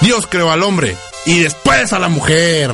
[0.00, 2.72] Dios creó al hombre y después a la mujer.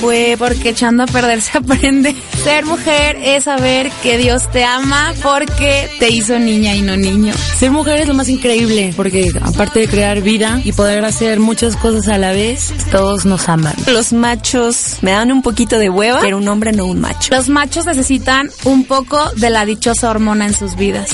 [0.00, 2.14] Fue porque echando a perder se aprende.
[2.44, 7.34] Ser mujer es saber que Dios te ama porque te hizo niña y no niño.
[7.58, 11.76] Ser mujer es lo más increíble porque aparte de crear vida y poder hacer muchas
[11.76, 13.74] cosas a la vez, todos nos aman.
[13.86, 17.34] Los machos me dan un poquito de hueva, pero un hombre no un macho.
[17.34, 21.10] Los machos necesitan un poco de la dichosa hormona en sus vidas.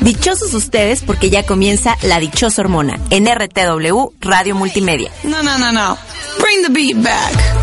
[0.00, 5.10] Dichosos ustedes porque ya comienza la dichosa hormona en RTW Radio Multimedia.
[5.24, 5.98] No, no, no, no.
[6.40, 7.59] Bring the beat back.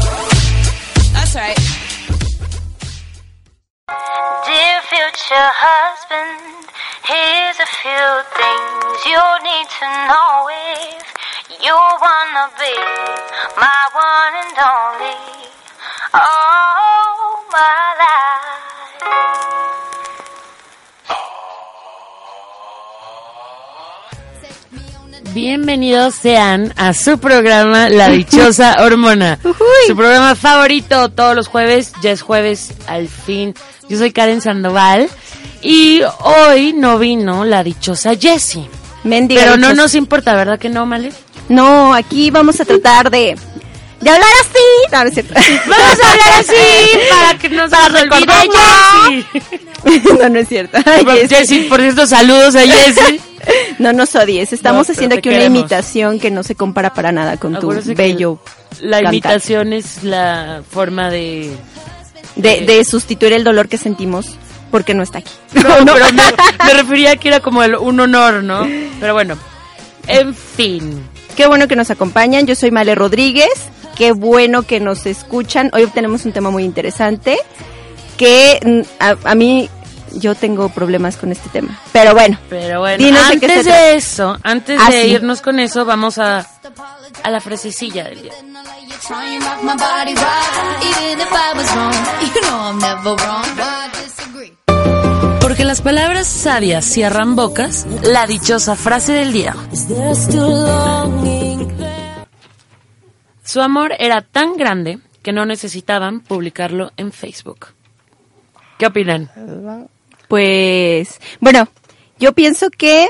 [1.28, 1.60] That's right.
[4.48, 6.72] Dear future husband,
[7.04, 10.48] here's a few things you need to know
[10.88, 11.04] if
[11.60, 12.72] you wanna be
[13.60, 15.52] my one and only.
[16.14, 19.67] Oh, my life.
[25.34, 29.40] Bienvenidos sean a su programa La Dichosa Hormona.
[29.86, 33.54] Su programa favorito todos los jueves, ya es jueves al fin.
[33.90, 35.10] Yo soy Karen Sandoval
[35.62, 38.70] y hoy no vino la dichosa Jessie.
[39.04, 41.12] Mendiga Pero no nos importa, ¿verdad que no, Male?
[41.50, 43.36] No, aquí vamos a tratar de...
[44.02, 44.92] De hablar así.
[44.92, 45.34] No, no es cierto.
[45.68, 49.26] Vamos a hablar así para que nos olvide
[49.84, 50.20] Jessie.
[50.20, 50.78] no, no es cierto.
[51.28, 53.20] Jessie, por cierto, saludos a Jessie.
[53.80, 54.54] No nos odies.
[54.54, 55.60] Estamos No, haciendo aquí una queremos.
[55.60, 58.40] imitación que no se compara para nada con tu bello
[58.82, 59.14] La cantar.
[59.14, 61.52] imitación es la forma de...
[62.36, 64.36] de, de sustituir el dolor que sentimos
[64.72, 65.32] porque no está aquí.
[65.56, 65.64] No,
[65.94, 66.24] pero me,
[66.66, 68.68] me refería a que era como el- un honor, ¿no?
[69.00, 69.38] Pero bueno,
[70.08, 71.04] en fin.
[71.36, 72.48] Qué bueno que nos acompañan.
[72.48, 73.50] Yo soy Male Rodríguez.
[73.96, 75.70] Qué bueno que nos escuchan.
[75.74, 77.38] Hoy tenemos un tema muy interesante
[78.18, 79.70] que mm, a, a mí
[80.20, 81.80] yo tengo problemas con este tema.
[81.94, 85.08] Pero bueno, Pero bueno, de antes de eso, antes Ah, de sí.
[85.10, 86.46] irnos con eso, vamos a,
[87.24, 88.34] a la frasecilla del día.
[95.42, 99.56] Porque las palabras sabias cierran bocas, la dichosa frase del día.
[103.44, 107.68] Su amor era tan grande que no necesitaban publicarlo en Facebook.
[108.78, 109.32] ¿Qué opinan?
[110.28, 111.68] Pues bueno,
[112.20, 113.08] yo pienso que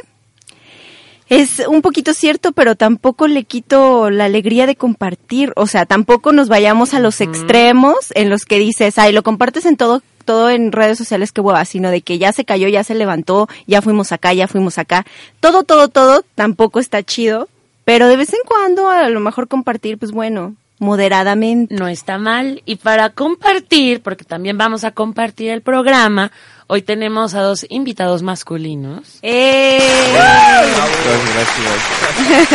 [1.30, 5.52] es un poquito cierto, pero tampoco le quito la alegría de compartir.
[5.56, 9.66] O sea, tampoco nos vayamos a los extremos en los que dices, ay, lo compartes
[9.66, 12.84] en todo todo en redes sociales, qué hueva, sino de que ya se cayó, ya
[12.84, 15.06] se levantó, ya fuimos acá, ya fuimos acá.
[15.40, 17.48] Todo, todo, todo tampoco está chido,
[17.86, 21.74] pero de vez en cuando a lo mejor compartir, pues bueno, moderadamente.
[21.74, 22.62] No está mal.
[22.66, 26.34] Y para compartir, porque también vamos a compartir el programa,
[26.68, 29.20] hoy tenemos a dos invitados masculinos.
[29.22, 29.80] ¡Eh!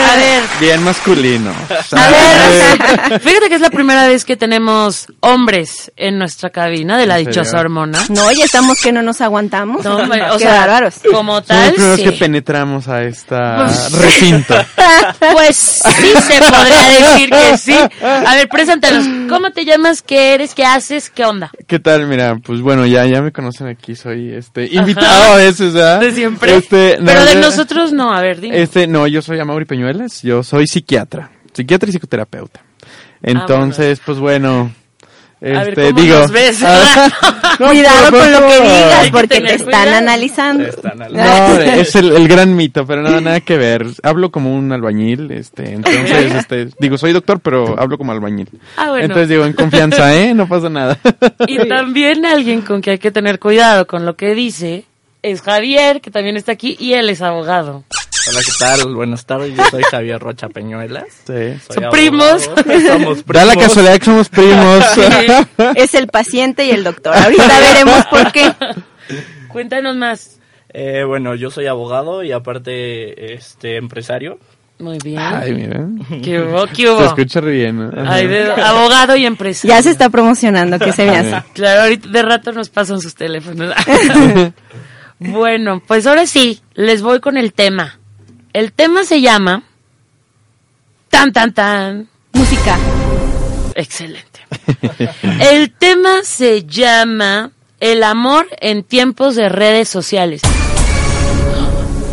[0.03, 1.50] A ver, Bien masculino.
[1.93, 7.06] A ver, fíjate que es la primera vez que tenemos hombres en nuestra cabina de
[7.06, 7.61] la ¿En dichosa serio?
[7.61, 7.99] hormona.
[8.09, 9.84] No, ya estamos que no nos aguantamos.
[9.84, 10.97] No, o sea, bárbaros.
[11.11, 12.05] como Somos tal, los primeros sí.
[12.05, 14.55] que penetramos a esta Pues- recinto.
[15.33, 17.77] Pues sí se podría decir que sí.
[18.03, 19.05] A ver, preséntanos.
[19.29, 20.03] ¿Cómo te llamas?
[20.03, 20.55] ¿Qué eres?
[20.55, 21.11] ¿Qué haces?
[21.11, 21.50] ¿Qué onda?
[21.67, 22.06] ¿Qué tal?
[22.06, 26.00] Mira, pues bueno, ya, ya me conocen aquí, soy este invitado a veces, ¿verdad?
[26.00, 26.56] De siempre.
[26.56, 28.60] Este, no, Pero de yo- nosotros no, a ver, dime.
[28.62, 32.60] Este, no, yo soy Amaury Peñuelas, yo soy psiquiatra, psiquiatra y psicoterapeuta.
[33.22, 34.72] Entonces, pues bueno,
[35.42, 36.58] ver, este, ¿cómo digo, nos ves?
[36.64, 37.08] ah,
[37.60, 39.97] no, Cuidado pero- con lo que digas porque te están cuidado.
[39.97, 40.64] analizando.
[41.12, 43.87] No, es el, el gran mito, pero nada, nada que ver.
[44.02, 48.49] Hablo como un albañil, este, entonces, este, digo, soy doctor, pero hablo como albañil.
[48.76, 49.05] Ah, bueno.
[49.05, 50.32] Entonces digo, en confianza, ¿eh?
[50.34, 50.99] No pasa nada.
[51.46, 54.84] Y también alguien con que hay que tener cuidado con lo que dice
[55.22, 57.84] es Javier, que también está aquí, y él es abogado.
[58.28, 58.94] Hola, ¿qué tal?
[58.94, 61.06] Buenas tardes, yo soy Javier Rocha Peñuelas.
[61.26, 61.32] Sí.
[61.66, 62.42] Soy Son primos.
[62.44, 63.66] Somos Da la primos.
[63.69, 64.84] casualidad que somos primos.
[65.74, 67.14] Es el paciente y el doctor.
[67.16, 68.52] Ahorita veremos por qué.
[69.48, 70.38] Cuéntanos más.
[70.72, 74.38] Eh, bueno, yo soy abogado y aparte este empresario.
[74.78, 75.19] Muy bien.
[75.19, 75.80] Ay, mira.
[76.22, 76.66] ¿Qué hubo?
[76.74, 77.04] ¿Qué Se hubo?
[77.04, 77.78] escucha re bien.
[77.78, 78.02] ¿no?
[78.02, 78.14] Ajá.
[78.14, 79.76] Ay, de- abogado y empresario.
[79.76, 81.42] Ya se está promocionando, ¿qué se me hace?
[81.54, 83.74] Claro, ahorita de rato nos pasan sus teléfonos.
[85.24, 88.00] Bueno, pues ahora sí, les voy con el tema.
[88.52, 89.62] El tema se llama...
[91.08, 92.08] Tan, tan, tan.
[92.32, 92.78] Música.
[93.75, 94.40] Excelente.
[95.40, 100.43] El tema se llama El amor en tiempos de redes sociales.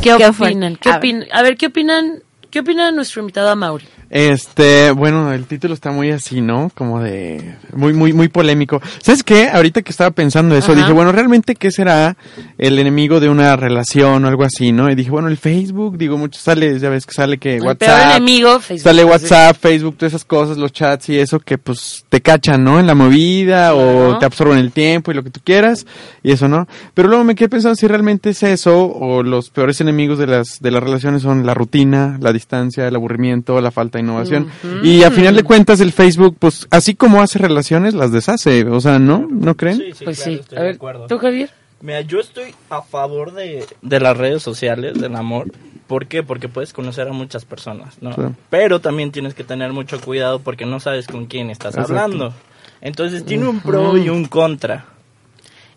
[0.02, 0.78] ¿Qué opinan?
[0.78, 1.28] ¿Qué A ver.
[1.34, 2.24] A ¿qué opinan?
[2.50, 3.86] ¿Qué opina nuestro invitado Mauri?
[4.10, 6.72] Este, bueno, el título está muy así, ¿no?
[6.74, 8.82] Como de muy muy muy polémico.
[9.04, 9.50] ¿Sabes qué?
[9.50, 10.82] Ahorita que estaba pensando eso, Ajá.
[10.82, 12.18] dije, bueno, realmente qué será
[12.58, 14.90] el enemigo de una relación o algo así, ¿no?
[14.90, 17.80] Y dije, bueno, el Facebook, digo, mucho sale, ya ves que sale que El WhatsApp.
[17.98, 18.84] peor enemigo, Facebook.
[18.84, 22.80] Sale WhatsApp, Facebook, todas esas cosas, los chats y eso que pues te cachan, ¿no?
[22.80, 24.10] En la movida Claro.
[24.10, 25.86] o te absorben el tiempo y lo que tú quieras
[26.24, 26.68] y eso, ¿no?
[26.96, 30.60] Pero luego me quedé pensando si realmente es eso o los peores enemigos de las
[30.60, 34.50] de las relaciones son la rutina, la distancia, el aburrimiento, la falta innovación.
[34.84, 38.80] Y a final de cuentas el Facebook pues así como hace relaciones las deshace, o
[38.82, 39.28] sea, ¿no?
[39.30, 39.78] ¿No creen?
[39.78, 40.40] Sí, sí, Pues claro, sí.
[40.42, 41.08] estoy A de ver, acuerdo.
[41.08, 41.50] ¿tú, Javier?
[41.82, 45.52] Mira, yo estoy a favor de, de las redes sociales, del amor.
[45.88, 46.24] ¿Por qué?
[46.24, 48.14] Porque puedes conocer a muchas personas, ¿no?
[48.14, 48.22] Sí.
[48.50, 51.94] Pero también tienes que tener mucho cuidado porque no sabes con quién estás Exacto.
[51.94, 52.34] hablando.
[52.82, 54.86] Entonces tiene un pro y un contra.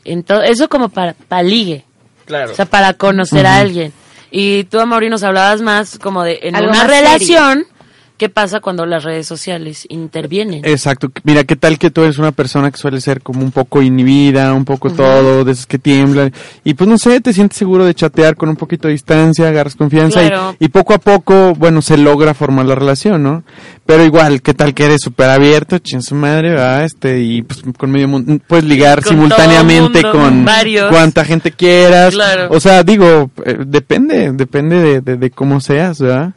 [0.04, 1.84] Entonces, eso como para, para ligue.
[2.24, 2.52] Claro.
[2.52, 3.92] O sea, para conocer a alguien.
[4.30, 7.64] Y tú, Amaury, nos hablabas más como de en Algo una relación,
[8.22, 10.64] ¿qué pasa cuando las redes sociales intervienen?
[10.64, 11.10] Exacto.
[11.24, 14.54] Mira, ¿qué tal que tú eres una persona que suele ser como un poco inhibida,
[14.54, 16.32] un poco todo, de esas que tiemblan?
[16.62, 19.74] Y pues no sé, te sientes seguro de chatear con un poquito de distancia, agarras
[19.74, 20.54] confianza y- Claro.
[20.60, 23.42] y, poco a poco, bueno, se logra formar la relación, ¿no?
[23.86, 27.64] Pero igual, ¿qué tal que eres súper abierto, chin su madre, va, este, y pues
[27.76, 30.90] con medio mundo, puedes ligar Con simultáneamente mundo, con varios.
[30.90, 32.14] cuanta gente quieras.
[32.14, 32.46] Claro.
[32.52, 36.34] O sea, digo, eh, depende, depende de, de, de cómo seas, ¿verdad?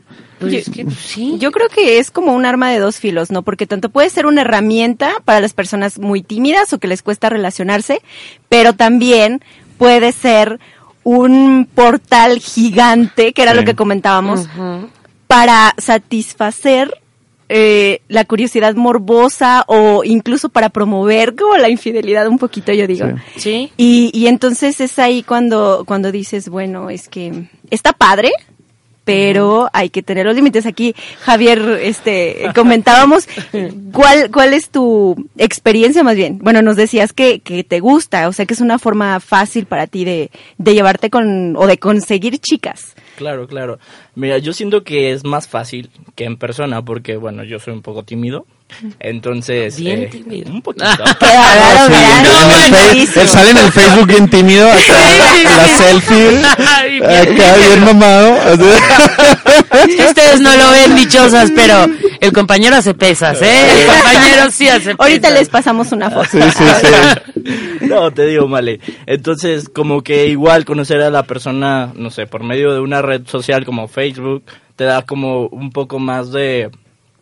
[0.50, 1.36] Pues Yo- es que, sí.
[1.40, 3.44] Yo creo que es como un arma de dos filos, ¿no?
[3.44, 7.30] Porque tanto puede ser una herramienta para las personas muy tímidas o que les cuesta
[7.30, 8.02] relacionarse,
[8.50, 9.42] pero también
[9.78, 10.60] puede ser
[11.04, 13.58] un portal gigante, que era Sí.
[13.58, 14.48] lo que comentábamos,
[15.28, 16.92] para satisfacer
[17.48, 23.06] eh, la curiosidad morbosa o incluso para promover como la infidelidad un poquito, yo digo.
[23.36, 23.40] Sí.
[23.40, 23.72] Sí.
[23.78, 28.32] Y, y entonces es ahí cuando, cuando dices, bueno, es que está padre,
[29.06, 30.66] pero hay que tener los límites.
[30.66, 33.30] Aquí, Javier, este, comentábamos,
[33.94, 36.40] ¿cuál, cuál es tu experiencia más bien?
[36.40, 39.88] Bueno, nos decías que, que te gusta, o sea, que es una forma fácil para
[39.88, 42.96] ti de, de llevarte con, o de conseguir chicas.
[43.16, 43.80] Claro, claro.
[44.16, 47.82] Mira, yo siento que es más fácil que en persona porque, bueno, yo soy un
[47.82, 48.46] poco tímido.
[49.00, 49.78] Entonces...
[49.80, 50.52] Bien eh, tímido.
[50.52, 50.86] Un poquito.
[50.96, 51.86] Sí, ¿verdad?
[51.88, 53.22] en el No, buenísimo.
[53.22, 54.78] él sale en el Facebook bien tímido, acá,
[55.44, 56.40] la selfie,
[57.04, 58.38] acá bien mamado.
[59.90, 61.86] Es que ustedes no lo ven dichosas, pero
[62.20, 63.82] el compañero hace pesas, ¿eh?
[63.82, 65.00] El compañero sí hace pesas.
[65.00, 66.30] Ahorita les pasamos una foto.
[66.32, 66.88] Sí, sí, sí.
[67.82, 68.80] No, te digo, Male.
[69.06, 73.28] Entonces, como que igual conocer a la persona, no sé, por medio de una red
[73.28, 74.44] social como Facebook,
[74.76, 76.72] te da como un poco más de,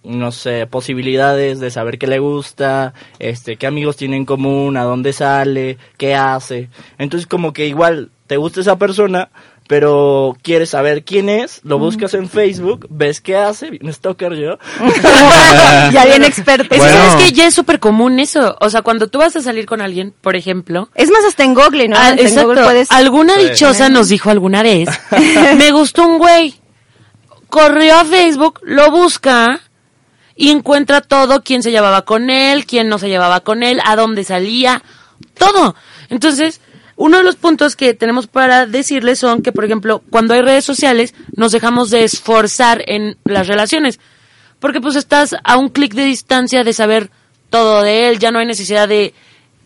[0.03, 4.83] no sé, posibilidades de saber qué le gusta, este, qué amigos tiene en común, a
[4.83, 6.69] dónde sale, qué hace.
[6.97, 9.29] Entonces, como que igual te gusta esa persona,
[9.67, 14.57] pero quieres saber quién es, lo buscas en Facebook, ves qué hace, un stalker yo.
[15.91, 16.73] ya bien experto.
[16.75, 17.09] Es que Bueno.
[17.09, 18.57] sabes que ya es súper común eso.
[18.59, 21.53] O sea, cuando tú vas a salir con alguien, por ejemplo, Es más, hasta en
[21.53, 21.95] Google, ¿no?
[21.97, 22.47] Ah, Hasta en exacto.
[22.49, 22.91] Google puedes...
[22.91, 23.49] Alguna Sí.
[23.49, 24.89] dichosa nos dijo alguna vez,
[25.57, 26.55] me gustó un güey,
[27.49, 29.59] corrió a Facebook, lo busca
[30.35, 33.95] y encuentra todo, quién se llevaba con él, quién no se llevaba con él, a
[33.95, 34.81] dónde salía,
[35.37, 35.75] todo.
[36.09, 36.59] Entonces,
[36.95, 40.65] uno de los puntos que tenemos para decirles son que, por ejemplo, cuando hay redes
[40.65, 43.99] sociales, nos dejamos de esforzar en las relaciones.
[44.59, 47.09] Porque pues estás a un clic de distancia de saber
[47.49, 49.13] todo de él, ya no hay necesidad de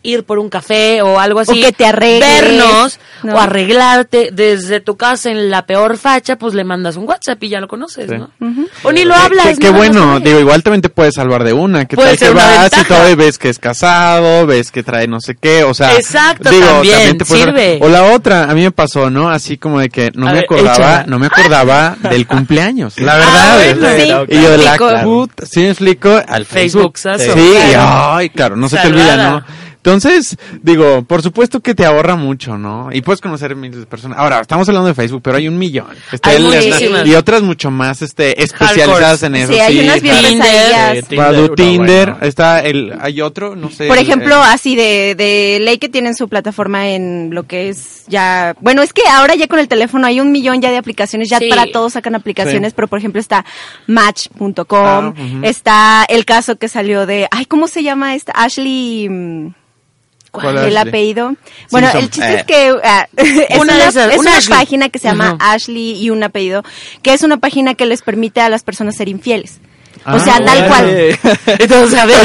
[0.02, 1.60] ir por un café o algo así.
[1.62, 3.34] O que te arregles, Vernos ¿no?
[3.34, 7.48] o arreglarte desde tu casa en la peor facha, pues le mandas un WhatsApp y
[7.48, 8.16] ya lo conoces, Sí.
[8.16, 8.30] ¿no?
[8.84, 9.46] O ni lo hablas.
[9.48, 11.84] Qué, qué nada más bueno, digo, igual también te puedes salvar de una.
[11.86, 14.70] Que Puede tal ser que una vas y todo y ves que es casado, ves
[14.70, 15.94] que trae no sé qué, o sea.
[15.96, 17.78] Exacto, digo, también, te puede- sirve.
[17.82, 19.28] O la otra, a mí me pasó, ¿no?
[19.28, 21.04] Así como de que no A me ver, acordaba, échala.
[21.06, 23.28] no me acordaba del cumpleaños, la verdad.
[23.34, 26.96] Ah, bueno, sea, sí, y yo de la puta, sí me explico, al Facebook.
[26.98, 27.32] Facebookazo.
[27.34, 29.44] Sí, y, ay, claro, no se te olvida, ¿no?
[29.78, 32.90] Entonces, digo, por supuesto que te ahorra mucho, ¿no?
[32.92, 34.18] Y puedes conocer miles de personas.
[34.18, 35.86] Ahora, estamos hablando de Facebook, pero hay un millón.
[36.12, 37.06] Está Hay muchísimas.
[37.06, 39.52] y otras mucho más este especializadas en eso.
[39.52, 41.04] Sí, hay unas bien Tinder.
[41.08, 42.26] Sí, Badu, no, Tinder, bueno.
[42.26, 43.86] está el, hay otro, no sé.
[43.86, 48.04] Por ejemplo, el- así de, de ley que tienen su plataforma en lo que es
[48.08, 48.54] ya...
[48.60, 51.38] Bueno, es que ahora ya con el teléfono hay un millón ya de aplicaciones, ya
[51.38, 51.48] Sí.
[51.48, 52.74] para todos sacan aplicaciones, Sí.
[52.76, 53.44] pero por ejemplo está
[53.86, 55.40] Match.com, Ah, ujú.
[55.42, 57.28] está el caso que salió de...
[57.30, 58.32] Ay, ¿cómo se llama esta?
[58.32, 59.08] Ashley...
[60.30, 60.88] ¿Cuál el Ashley?
[60.88, 61.34] apellido.
[61.70, 62.02] Bueno, Simpson.
[62.04, 62.36] el chiste Eh.
[62.36, 64.58] es que ah, es Una una, de esas, es una una Ashley.
[64.58, 65.36] página que se llama.
[65.40, 66.62] Ashley y un apellido,
[67.02, 69.58] que es una página que les permite a las personas ser infieles.
[70.06, 71.18] O Ah, sea, tal órale.
[71.18, 71.36] cual.
[71.58, 72.16] Entonces, a ver,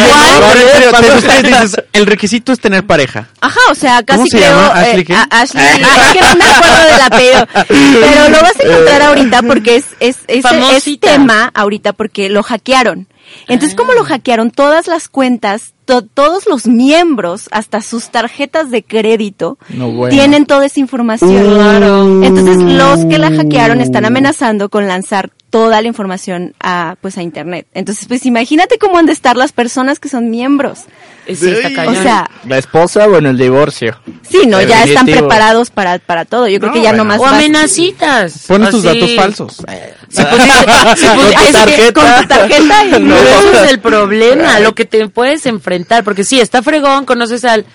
[0.91, 1.86] ¿cuál?
[1.93, 3.29] el requisito es tener pareja.
[3.41, 4.50] Ajá, o sea, casi ¿Cómo se creo.
[4.50, 4.67] llama?
[4.79, 5.15] ¿Ashley eh, qué?
[5.29, 5.65] Ashley.
[5.65, 7.48] es que no me acuerdo del apellido.
[7.67, 13.07] Pero lo vas a encontrar ahorita porque es, es, es, tema ahorita porque lo hackearon.
[13.48, 14.51] Entonces, ¿cómo lo hackearon?
[14.51, 20.13] Todas las cuentas, to- todos los miembros, hasta sus tarjetas de crédito, No, bueno.
[20.15, 21.31] tienen toda esa información.
[21.53, 22.23] Claro.
[22.23, 27.21] Entonces, los que la hackearon están amenazando con lanzar toda la información a, pues, a
[27.21, 27.67] internet.
[27.73, 30.85] Entonces, pues, imagínate cómo han de estar las personas que son miembros.
[31.25, 32.03] Eh, Sí, está O cañón.
[32.03, 33.97] sea, La esposa o en el divorcio.
[34.29, 36.47] Sí, no, ya están preparados para, para todo.
[36.47, 37.03] Yo creo No, que ya bueno.
[37.05, 38.45] nomás o amenacitas.
[38.47, 39.57] Pones tus datos falsos.
[40.13, 41.93] Es que tarjeta.
[41.93, 46.23] con tu tarjeta y- No, ese es el problema, lo que te puedes enfrentar, porque
[46.23, 47.65] sí, está fregón, conoces al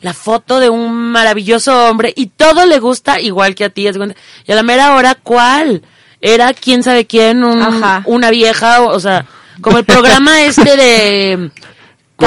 [0.00, 4.52] la foto de un maravilloso hombre y todo le gusta igual que a ti, y
[4.52, 5.82] a la mera hora, ¿cuál?
[6.20, 7.62] Era quién sabe quién, un-
[8.06, 9.26] una vieja, o, o sea,
[9.60, 11.50] como el programa este de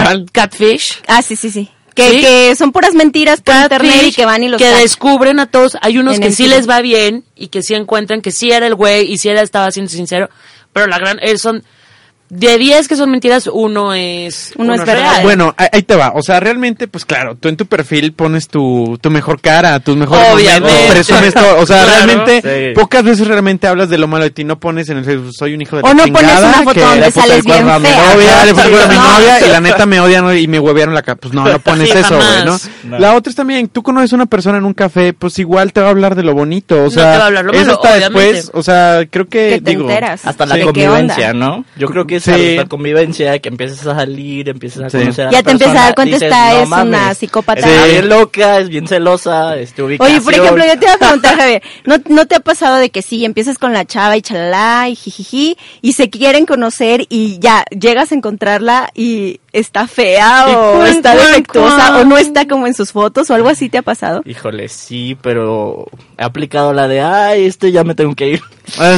[0.03, 0.25] ¿Cuál?
[0.31, 1.01] Catfish.
[1.07, 1.69] Ah, sí, sí, sí.
[1.93, 2.19] Que, Sí.
[2.21, 5.45] que son puras mentiras por internet y Catfish, que van y los que descubren a
[5.45, 5.77] todos.
[5.81, 8.67] Hay unos En que sí les va bien y que sí encuentran que sí era
[8.67, 10.29] el güey y sí era, estaba siendo sincero,
[10.73, 11.63] pero la gran, eh, son,
[12.29, 14.95] de 10 que son mentiras, uno es, Uno es verdad.
[14.95, 15.23] real.
[15.23, 16.11] Bueno, ahí te va.
[16.15, 19.95] O sea, realmente, pues claro, tú en tu perfil pones tu, tu mejor cara, tus
[19.95, 20.61] mejores Obviamente.
[20.73, 21.59] momentos, presumes todo.
[21.59, 22.05] O sea, Claro.
[22.07, 22.73] realmente, Sí.
[22.79, 24.43] pocas veces realmente hablas de lo malo de ti.
[24.43, 26.57] No pones en el Facebook, soy un hijo de O la no pones chingada, una
[26.57, 28.13] foto que donde le puse sales bien a mi fea.
[28.13, 29.11] novia, le puse a mi No.
[29.13, 31.15] novia y la neta me odian y me huevearon la cara.
[31.19, 32.45] Pues no, no pones Sí, eso, güey.
[32.45, 32.57] ¿no?
[32.85, 32.99] No.
[32.99, 35.79] La otra es también, tú conoces a una persona en un café, pues igual te
[35.81, 36.75] va a hablar de lo bonito.
[36.81, 38.19] O No sea, te va a hablar lo eso malo, obviamente.
[38.33, 40.25] después, o sea, creo que, Que te digo, enteras.
[40.25, 40.61] Hasta la Sí.
[40.61, 41.33] ¿De qué convivencia?
[41.33, 41.65] ¿no?
[41.77, 42.55] Yo creo que es Sí.
[42.55, 44.97] la convivencia, que empiezas a salir, empiezas a Sí.
[44.99, 47.59] conocer a Ya te empiezas a dar cuenta, dices, esta "No es una mames, psicópata".
[47.61, 47.91] Está Sí.
[47.91, 50.15] bien loca, es bien celosa, este, ubicación.
[50.15, 52.89] Oye, por ejemplo, yo te iba a preguntar, Javier, ¿no, ¿no te ha pasado de
[52.89, 57.39] que sí, empiezas con la chava y chalala y jijiji y se quieren conocer y
[57.39, 62.73] ya llegas a encontrarla y está fea o está defectuosa o no está como en
[62.73, 64.21] sus fotos o algo así te ha pasado?
[64.25, 65.85] Híjole, sí, pero
[66.17, 68.41] he aplicado la de, ay, este ya me tengo que ir.
[68.67, 68.97] sea,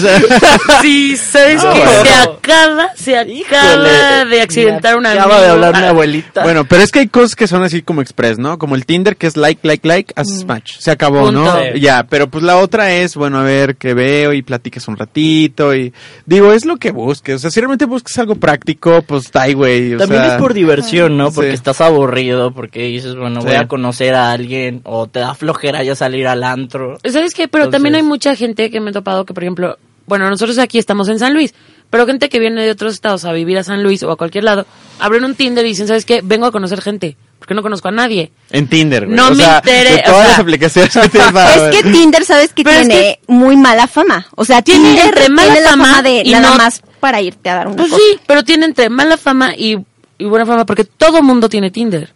[0.82, 2.04] Sí, sabes No, que bueno.
[2.04, 6.44] se acaba, se acaba Híjole, de accidentar una Acaba de hablar mi abuelita.
[6.44, 8.58] Bueno, pero es que hay cosas que son así como express, ¿no?
[8.58, 10.78] Como el Tinder que es like, like, like, haces match.
[10.80, 11.44] Se acabó, Punto.
[11.44, 11.54] ¿no?
[11.74, 11.80] Sí.
[11.80, 15.76] Ya, pero pues la otra es, bueno, a ver qué veo y platicas un ratito
[15.76, 15.94] y
[16.26, 17.36] digo, es lo que busques.
[17.36, 19.98] O sea, si realmente buscas algo práctico, pues está ahí, güey.
[19.98, 21.32] También sea, es por diversión, ¿no?
[21.32, 21.56] Porque Sí.
[21.56, 25.96] estás aburrido, porque dices, bueno, voy a conocer a alguien, o te da flojera ya
[25.96, 26.98] salir al antro.
[27.10, 27.48] ¿Sabes qué?
[27.48, 30.58] Pero Entonces- también hay mucha gente que me he topado que, por ejemplo, bueno, nosotros
[30.58, 31.54] aquí estamos en San Luis,
[31.90, 34.44] pero gente que viene de otros estados a vivir a San Luis o a cualquier
[34.46, 34.66] lado,
[35.00, 36.22] abren un Tinder y dicen, ¿sabes qué?
[36.24, 38.32] Vengo a conocer gente, porque no conozco a nadie.
[38.52, 39.18] En Tinder, güey.
[39.18, 41.92] No o me sea, interesa, todas o sea- las aplicaciones que tienes para Es que
[41.92, 44.28] Tinder, ¿sabes que Pero es tiene muy mala fama?
[44.36, 47.22] O sea, Tiene entre mala tiene la fama fama de y nada no- más para
[47.22, 48.02] irte a dar una Pues cosa.
[48.02, 49.78] sí, pero tiene entre mala fama y,
[50.18, 52.14] y buena fama, porque todo mundo tiene Tinder.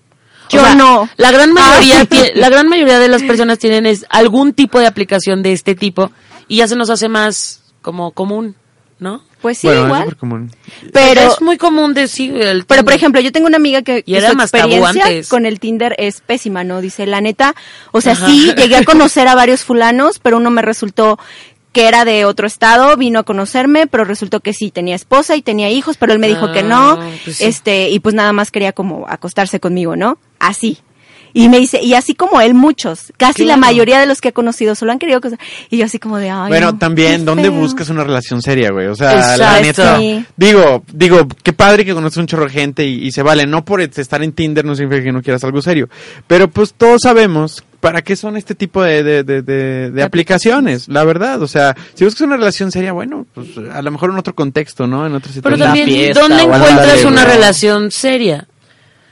[0.47, 1.07] O Yo sea, no.
[1.17, 2.05] La gran mayoría, Ah.
[2.05, 5.75] tie- la gran mayoría de las personas tienen es algún tipo de aplicación de este
[5.75, 6.11] tipo
[6.47, 8.55] y ya se nos hace más como común,
[8.99, 9.23] ¿no?
[9.41, 10.17] Pues sí, bueno, es igual.
[10.17, 10.51] común.
[10.93, 12.95] Pero, es muy común decir el Pero, por Tinder.
[12.95, 16.21] ejemplo, yo tengo una amiga que, Y era su más experiencia con el Tinder es
[16.21, 16.79] pésima, ¿no?
[16.81, 17.55] Dice, la neta,
[17.91, 18.27] o sea, Ajá.
[18.27, 21.17] sí, llegué a conocer a varios fulanos, pero uno me resultó
[21.71, 25.41] que era de otro estado, vino a conocerme, pero resultó que sí, tenía esposa y
[25.41, 27.45] tenía hijos, pero él me dijo que no, Ah, pues sí.
[27.45, 30.17] este, y pues nada más quería como acostarse conmigo, ¿no?
[30.39, 30.79] Así.
[31.33, 34.33] Y me dice, y así como él, muchos, casi la mayoría de los que he
[34.33, 35.39] conocido solo han querido acostar.
[35.69, 37.53] Y yo así como de, ay, Bueno, no, también, ¿dónde feo".
[37.53, 38.87] buscas una relación seria, güey?
[38.87, 39.97] O sea, la neta.
[39.97, 40.25] Sí.
[40.35, 43.45] Digo, digo, qué padre que conoces un chorro de gente y, y se vale.
[43.45, 45.87] No por estar en Tinder no significa que no quieras algo serio.
[46.27, 50.87] Pero pues todos sabemos para qué son este tipo de, de, de, de- de aplicaciones,
[50.87, 51.41] la verdad.
[51.41, 54.87] O sea, si buscas una relación seria, bueno, pues a lo mejor en otro contexto,
[54.87, 55.05] ¿no?
[55.05, 55.59] En otra Pero situación.
[55.59, 58.47] la también, ¿dónde encuentras una relación seria?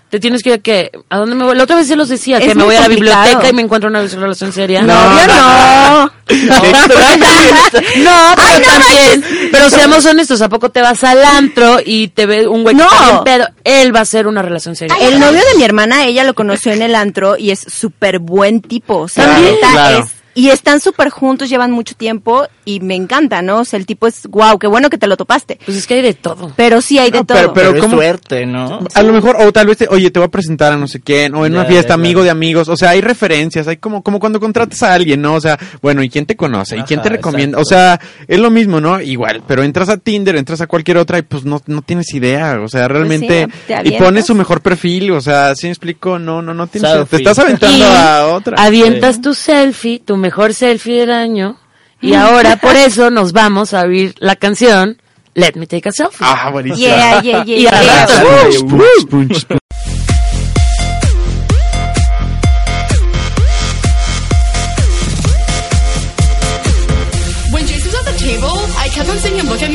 [0.09, 0.91] Te tienes que ir a qué?
[1.09, 1.55] ¿A dónde me voy?
[1.55, 3.61] La otra vez se los decía, Es que me voy a la biblioteca y me
[3.61, 4.81] encuentro una relación seria.
[4.81, 6.05] No, yo no.
[6.05, 6.11] No,
[8.35, 12.63] pero también, pero seamos honestos, ¿a poco te vas al antro y te ve un
[12.63, 13.23] güey que No.
[13.23, 13.47] pedo?
[13.63, 14.95] Él va a ser una relación seria.
[14.99, 18.61] El novio de mi hermana, ella lo conoció en el antro y es súper buen
[18.61, 18.97] tipo.
[18.99, 19.99] O sea, Claro, claro.
[19.99, 20.05] es
[20.39, 23.59] y están súper juntos, llevan mucho tiempo y me encanta, ¿no?
[23.59, 25.59] O sea, el tipo es, wow, qué bueno que te lo topaste.
[25.65, 26.53] Pues es que hay de todo.
[26.55, 27.37] Pero sí hay de No, todo.
[27.37, 28.79] pero- Pero, es suerte, ¿no?
[28.93, 30.99] A lo mejor, o tal vez, te- oye, te voy a presentar a no sé
[31.01, 34.01] quién, o en una fiesta, ya, amigo de amigos, o sea, hay referencias, hay como,
[34.03, 35.33] como cuando contratas a alguien, ¿no?
[35.35, 36.77] O sea, bueno, ¿y quién te conoce?
[36.77, 37.59] ¿Y quién te recomienda?
[37.59, 37.61] exacto.
[37.61, 39.01] O sea, es lo mismo, ¿no?
[39.01, 42.59] Igual, pero entras a Tinder, entras a cualquier otra y pues no, no tienes idea,
[42.63, 45.71] o sea, realmente, Pues sí, te y pones su mejor perfil, o sea, ¿sí me
[45.71, 46.17] explico?
[46.19, 47.09] No, no, no tienes, Selfie.
[47.09, 48.57] te estás aventando Y a otra.
[48.63, 51.57] Avientas tu selfie, tu mejor selfie del año.
[52.01, 55.01] Y ahora por eso nos vamos a oír la canción
[55.33, 56.25] Let Me Take a Selfie.
[56.27, 56.87] Ah, buenísimo.
[56.87, 59.59] Yeah, yeah, yeah, Y yeah.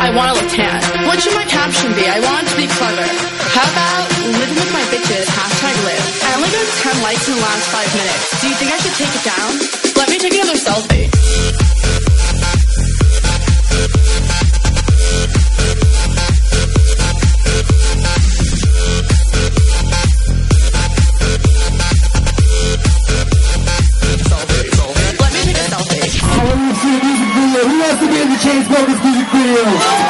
[0.00, 0.80] I want to look tan.
[1.04, 2.08] What should my caption be?
[2.08, 3.04] I want to be clever.
[3.52, 6.04] How about living with my bitches, hashtag live.
[6.24, 8.40] I only got 10 likes in the last five minutes.
[8.40, 9.50] Do you think I should take it down?
[10.00, 11.10] Let me take another selfie.
[28.70, 29.09] Let me
[29.52, 30.09] you.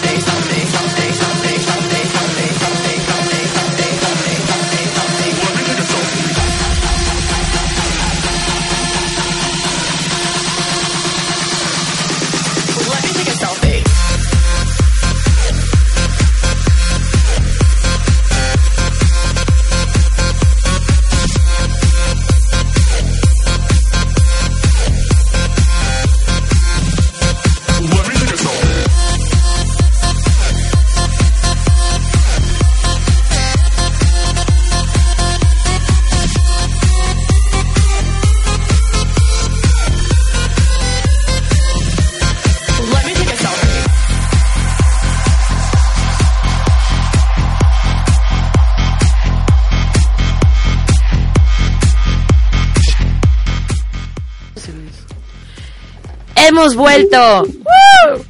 [56.61, 57.47] Hemos vuelto.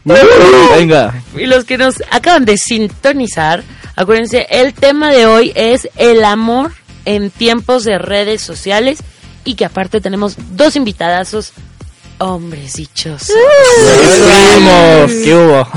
[0.06, 1.14] Venga.
[1.36, 3.62] Y los que nos acaban de sintonizar,
[3.98, 6.72] acuérdense, el tema de hoy es el amor
[7.04, 9.00] en tiempos de redes sociales
[9.44, 11.52] y que aparte tenemos dos invitadazos
[12.22, 13.36] hombres dichosos.
[14.08, 15.12] Seguimos.
[15.24, 15.68] ¿Qué hubo?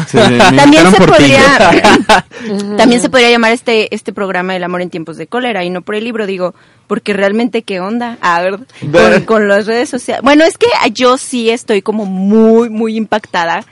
[0.57, 1.59] También se podría
[2.77, 5.83] también se podría llamar este este programa El amor en tiempos de cólera y no
[5.83, 6.55] por el libro digo
[6.87, 8.59] porque realmente qué onda a ver
[8.93, 13.65] con, con las redes sociales bueno es que yo sí estoy como muy muy impactada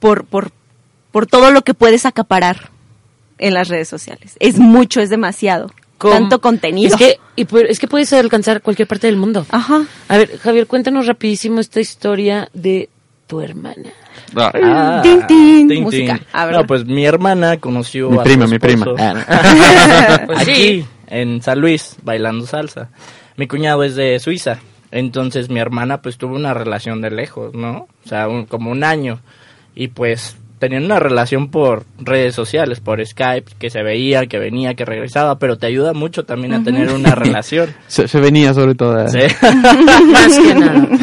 [0.00, 0.50] por por
[1.12, 2.70] por todo lo que puedes acaparar
[3.38, 5.70] en las redes sociales es mucho es demasiado
[6.04, 9.44] Com- tanto contenido Es que, y es que puedes alcanzar cualquier parte del mundo.
[9.50, 12.88] ajá A ver, Javier, cuéntanos rapidísimo esta historia de
[13.26, 13.90] tu hermana.
[14.36, 16.14] Ah, Tin, tin, tin, música.
[16.18, 16.26] tin.
[16.32, 16.54] A ver.
[16.56, 18.86] No, pues mi hermana conoció Mi a prima, mi prima.
[18.98, 20.20] Ah.
[20.26, 20.86] Pues Aquí, sí.
[21.08, 22.90] en San Luis bailando salsa.
[23.36, 24.58] Mi cuñado es de Suiza,
[24.90, 27.88] entonces mi hermana pues tuvo una relación de lejos, ¿no?
[28.04, 29.20] O sea, un- como un año.
[29.74, 34.74] Y pues tenían una relación por redes sociales, por Skype, que se veía, que venía,
[34.74, 37.74] que regresaba, pero te ayuda mucho también a tener una relación.
[37.86, 38.98] Se, se venía sobre todo.
[39.04, 39.08] ¿eh?
[39.30, 39.46] Sí.
[40.12, 40.88] Más que nada.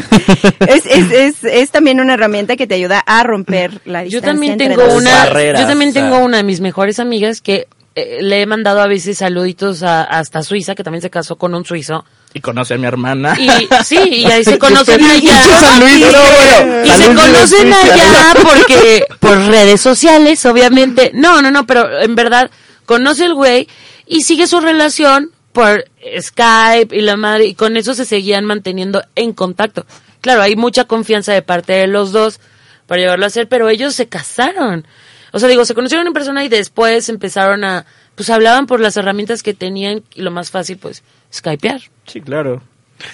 [0.68, 4.32] Es, es, es, es también una herramienta que te ayuda a romper la Yo distancia
[4.32, 5.02] también entre tengo dos.
[5.02, 8.82] una, barreras, yo también tengo una de mis mejores amigas que eh, le he mandado
[8.82, 12.06] a veces saluditos a, hasta Suiza, que también se casó con un suizo.
[12.34, 13.38] Y conoce a mi hermana.
[13.40, 13.50] Y
[13.84, 15.80] sí, y ahí se conocen allá.
[15.80, 21.12] Luis, y, no, bueno, y se conocen allá porque por redes sociales, obviamente.
[21.14, 22.50] No, no, no, pero en verdad
[22.86, 23.68] conoce el güey
[24.06, 25.86] y sigue su relación por
[26.20, 29.86] Skype y la madre y con eso se seguían manteniendo en contacto.
[30.22, 32.40] Claro, hay mucha confianza de parte de los dos
[32.88, 34.86] para llevarlo a hacer, pero ellos se casaron.
[35.32, 38.98] O sea, digo, se conocieron en persona y después empezaron a, pues hablaban por las
[38.98, 41.82] herramientas que tenían y lo más fácil, pues, skypear.
[42.06, 42.62] Sí, claro.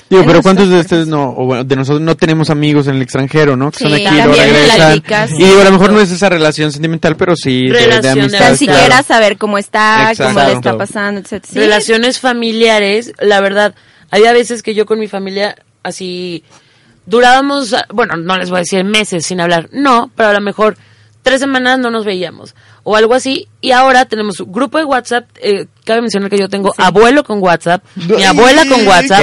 [0.09, 3.01] Digo, pero ¿cuántos de ustedes no, o bueno, de nosotros no tenemos amigos en el
[3.01, 3.71] extranjero, no?
[3.71, 5.03] Que Sí, son aquí, luego regresan.
[5.37, 8.01] Y digo, a lo mejor no es esa relación sentimental, pero sí de, de Relación
[8.01, 8.39] de amistad.
[8.39, 11.45] Tan siquiera saber cómo está, cómo le está pasando, etc.
[11.47, 11.59] Sí.
[11.59, 13.75] relaciones familiares, la verdad,
[14.11, 16.43] había veces que yo con mi familia así
[17.05, 20.77] durábamos, bueno, no les voy a decir meses sin hablar, no, pero a lo mejor
[21.23, 25.25] tres semanas no nos veíamos o algo así y ahora tenemos un grupo de WhatsApp,
[25.41, 29.21] eh, cabe mencionar que yo tengo abuelo con WhatsApp, mi abuela con WhatsApp,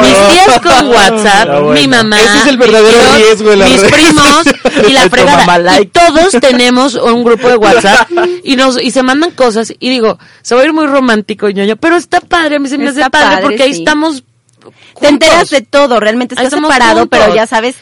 [0.00, 3.70] mis tías con WhatsApp, mi mamá, Ese es el mis verdadero tíos, riesgo de las
[3.70, 4.44] mis primos
[4.88, 5.80] y la fregada.
[5.80, 8.08] Y todos tenemos un grupo de WhatsApp
[8.44, 11.74] y nos y se mandan cosas y digo, se va a ir muy romántico ñoño,
[11.76, 14.22] pero está padre, a mí se me hace Está padre, padre, porque ahí estamos
[15.00, 17.18] Te enteras de todo, realmente estás separado, juntos.
[17.18, 17.74] pero ya sabes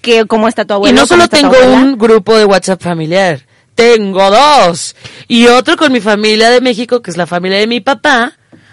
[0.00, 0.94] que cómo está tu abuelo.
[0.96, 3.40] Y no solo tengo un grupo de WhatsApp familiar,
[3.74, 4.96] tengo dos.
[5.28, 8.32] Y otro con mi familia de México, que es la familia de mi papá,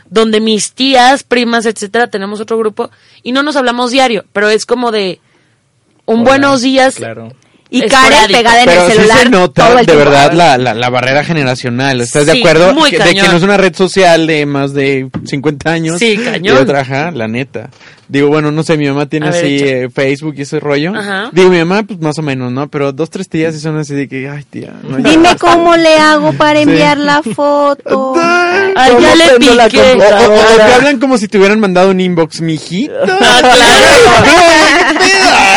[0.09, 2.89] donde mis tías, primas, etcétera, tenemos otro grupo
[3.23, 5.19] y no nos hablamos diario, pero es como de
[6.05, 6.29] un Hola.
[6.29, 6.95] buenos días.
[6.95, 7.33] Claro.
[7.69, 7.81] Y.
[7.81, 9.17] Karen pegada en Pero el sí celular.
[9.23, 10.09] se nota todo el de tiempo.
[10.09, 11.99] verdad la, la, la barrera generacional.
[11.99, 12.73] ¿Estás de Sí, acuerdo?
[12.73, 15.99] muy Que- de que no es una red social de más de 50 años.
[15.99, 16.55] Sí, cañón.
[16.55, 17.69] Y otra, ajá, la neta.
[18.09, 20.93] Digo, bueno, no sé, mi mamá tiene ver, así eh, Facebook y ese rollo.
[20.95, 21.29] Ajá.
[21.33, 22.69] Digo, mi mamá, pues más o menos, ¿no?
[22.69, 24.73] Pero dos, tres tías sí son así de que, ay, tía.
[24.83, 25.39] No, ya Dime basta.
[25.51, 28.13] cómo le hago para enviar la foto.
[28.15, 29.81] Ay, ¿Cómo ya le prendo la piqué.
[29.93, 32.93] O, o- o te hablan como si te hubieran mandado un inbox, mijito.
[33.19, 33.39] Ah,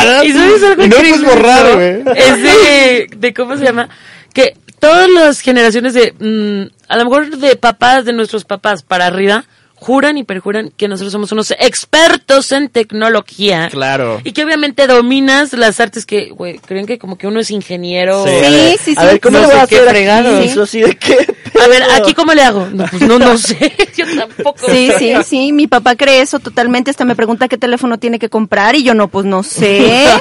[0.03, 0.25] claro.
[0.25, 1.29] y sabes algo Y no puedes increíble?
[1.35, 2.03] borrar, güey.
[2.17, 3.89] Es de, de, ¿cómo se llama?
[4.33, 9.07] Que todas las generaciones de, mm, a lo mejor de papás, de nuestros papás para
[9.07, 9.45] arriba,
[9.81, 13.69] juran y perjuran que nosotros somos unos expertos en tecnología.
[13.71, 14.21] Claro.
[14.25, 18.25] Y que obviamente dominas las artes que, güey, creen que como que uno es ingeniero.
[18.25, 19.07] Sí, Sí, a ver, sí, A sí.
[19.07, 19.97] ver, ¿cómo No le voy sé a qué hacer aquí?
[19.97, 20.45] fregados.
[20.45, 21.17] Eso así de qué.
[21.59, 21.83] A ver?
[21.93, 22.67] ¿aquí cómo le hago?
[22.73, 23.73] No, pues no, no sé.
[23.97, 24.67] Yo tampoco.
[24.71, 24.99] Sí, sé.
[24.99, 28.75] sí, sí, mi papá cree eso totalmente, hasta me pregunta qué teléfono tiene que comprar
[28.75, 30.07] y yo no, pues no sé.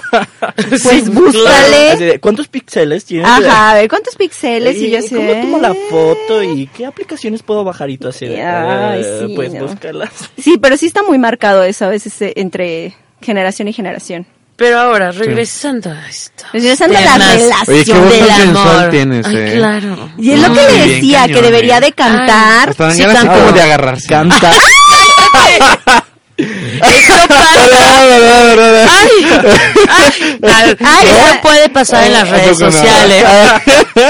[0.70, 2.20] Pues Sí, búscale.
[2.20, 3.26] ¿Cuántos píxeles tiene?
[3.26, 4.78] Ajá, a ver, ¿cuántos píxeles?
[4.78, 8.26] Y yo así ¿Cómo tomo la foto y qué aplicaciones puedo bajar y tú así
[8.26, 9.68] Ay, eh, sí, pues no.
[9.68, 10.10] búscalas.
[10.38, 14.26] Sí, pero sí está muy marcado eso a veces eh, entre generación y generación.
[14.60, 16.44] Pero ahora, regresando a esto.
[16.52, 18.90] Regresando a la relación Oye, qué voz del tan sensual amor.
[18.92, 19.54] tienes, Ay, eh.
[19.56, 20.12] claro.
[20.18, 21.82] Y es lo que le bien, decía, cañón, que debería eh.
[21.82, 22.70] de cantar.
[22.70, 24.08] Hasta dan Sí, ganas así como de agarrarse.
[24.10, 24.52] Canta.
[26.84, 27.50] Esto pasa.
[28.90, 29.12] Ay,
[29.90, 33.24] ay, ay, Ay, eso puede pasar en las ¿A redes sociales.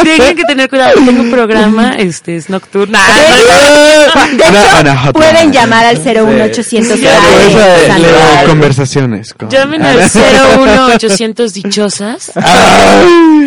[0.04, 0.94] Tienen que tener cuidado.
[0.96, 2.98] Tengo un programa, este, es nocturno.
[3.00, 8.48] De hecho, pueden llamar al 01800 Sí, Radio sí, Esa de- San leo Luis.
[8.50, 9.34] conversaciones.
[9.34, 12.32] con- Llamen al 01800 dichosas.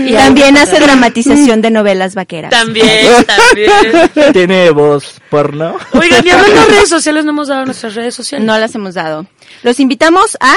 [0.05, 2.51] Y también hace dramatización de novelas vaqueras.
[2.51, 4.33] También, también.
[4.33, 5.77] Tiene voz porno.
[5.93, 8.47] Oigan, y hablando de redes sociales, no hemos dado nuestras redes sociales.
[8.47, 9.12] No las hemos dado.
[9.63, 10.55] Los invitamos a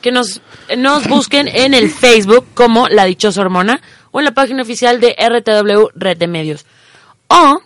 [0.00, 0.40] que nos,
[0.76, 5.14] nos busquen en el Facebook como La Dichosa Hormona o en la página oficial de
[5.18, 6.66] RTW Red de Medios.
[7.28, 7.60] O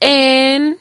[0.00, 0.78] en,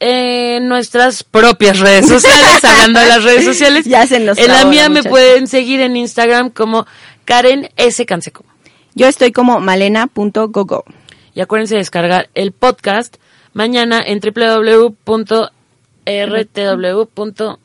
[0.00, 3.86] en nuestras propias redes sociales, hablando de las redes sociales.
[3.86, 6.86] Ya se nos En la mía me pueden seguir en Instagram como
[7.24, 8.04] Karen S.
[8.06, 8.44] Canseco.
[8.94, 10.84] Yo estoy como malena.gogo.
[11.34, 13.16] Y acuérdense de descargar el podcast
[13.54, 14.20] mañana en
[16.04, 17.62] www.rtw.mx.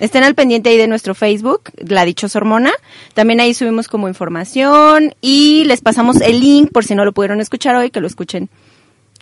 [0.00, 2.72] Estén al pendiente ahí de nuestro Facebook, La Dichosa Hormona.
[3.14, 7.40] También ahí subimos como información y les pasamos el link por si no lo pudieron
[7.40, 8.48] escuchar hoy, que lo escuchen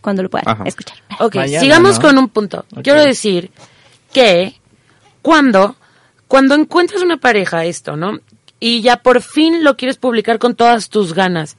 [0.03, 0.65] cuando lo puedan Ajá.
[0.67, 0.99] escuchar.
[1.19, 2.03] Ok, Mañana, sigamos ¿no?
[2.03, 2.67] con un punto.
[2.83, 3.51] Quiero decir
[4.13, 4.55] que
[5.23, 5.77] cuando,
[6.29, 8.21] cuando encuentras una pareja, esto, ¿no?
[8.61, 11.57] Y ya por fin lo quieres publicar con todas tus ganas.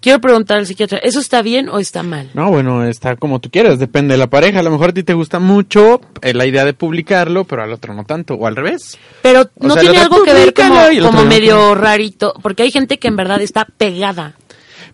[0.00, 2.30] Quiero preguntar al psiquiatra, ¿eso está bien o está mal?
[2.34, 4.60] No, bueno, está como tú quieras, depende de la pareja.
[4.60, 7.72] A lo mejor a ti te gusta mucho eh, la idea de publicarlo, pero al
[7.72, 8.96] otro no tanto, o al revés.
[9.22, 11.28] Pero O no sea, tiene algo que ver como, como no.
[11.28, 14.34] medio rarito, porque hay gente que en verdad está pegada.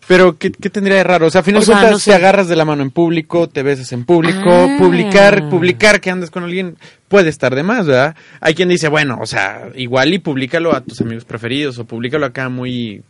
[0.06, 1.26] Pero, ¿qué, qué tendría de raro?
[1.28, 2.10] O sea, a final de cuentas, no sé.
[2.10, 4.76] te agarras de la mano en público, te besas en público, Ah.
[4.78, 6.76] publicar, publicar que andas con alguien
[7.08, 8.14] puede estar de más, ¿verdad?
[8.40, 12.26] Hay quien dice, bueno, o sea, igual y públicalo a tus amigos preferidos, o públicalo
[12.26, 13.02] acá muy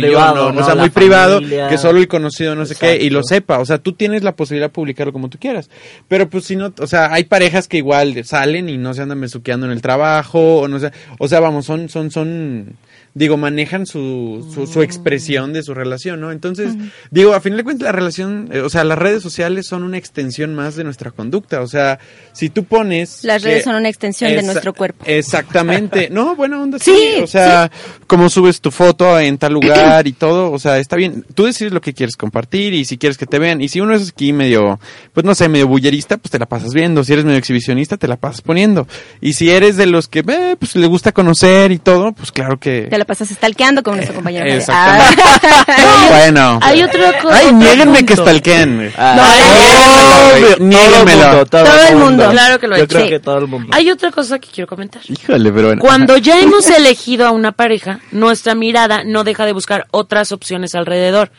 [0.00, 0.52] tú y yo, Privado, ¿no?
[0.52, 0.60] ¿no?
[0.60, 3.58] O sea, muy privado, que solo el conocido no sé qué, y lo sepa.
[3.58, 5.70] O sea, tú tienes la posibilidad de publicarlo como tú quieras.
[6.08, 9.20] Pero pues si no, o sea, hay parejas que igual salen y no se andan
[9.20, 12.76] besuqueando en el trabajo, o no sé, o sea, vamos, son, son, son,
[13.16, 16.32] digo, manejan su, su, su expresión de su relación, ¿no?
[16.32, 16.74] Entonces,
[17.10, 19.96] digo, a final de cuentas la relación, eh, o sea, las redes sociales son una
[19.96, 21.62] extensión más de nuestra conducta.
[21.62, 21.98] O sea,
[22.34, 23.24] si tú pones...
[23.24, 25.04] Las redes son una extensión de nuestro cuerpo.
[25.06, 26.10] Exactamente.
[26.16, 26.94] No, bueno, onda sí.
[26.96, 27.70] Sí, O sea,
[28.06, 30.52] cómo subes tu foto en tal lugar y todo.
[30.52, 31.24] O sea, está bien.
[31.34, 33.60] Tú decides lo que quieres compartir y si quieres que te vean.
[33.60, 34.78] Y si uno es aquí medio,
[35.12, 37.04] pues no sé, medio bullerista, pues te la pasas viendo.
[37.04, 38.86] Si eres medio exhibicionista, te la pasas poniendo.
[39.20, 42.58] Y si eres de los que, eh, pues le gusta conocer y todo, pues claro
[42.58, 42.86] que...
[42.88, 44.44] Te la pasas stalkeando con nuestro compañero.
[44.44, 44.56] Fede.
[44.58, 45.22] Exactamente.
[45.22, 46.06] Ah.
[46.10, 46.58] bueno.
[46.62, 47.36] Hay otra cosa.
[47.36, 48.76] Ay, otro niéguenme que stalkeen.
[48.76, 48.92] güey.
[48.98, 51.46] Ah, obvio, niéguenmelo.
[51.46, 51.76] Todo el mundo.
[51.76, 52.30] Todo el mundo.
[52.30, 53.08] Claro que lo he Yo creo Sí.
[53.10, 53.68] que todo el mundo.
[53.72, 55.02] Hay otra cosa que quiero comentar.
[55.08, 55.80] Híjole, pero bueno.
[55.80, 60.74] Cuando ya hemos elegido a una pareja, nuestra mirada no deja de buscar otras opciones
[60.74, 61.30] alrededor.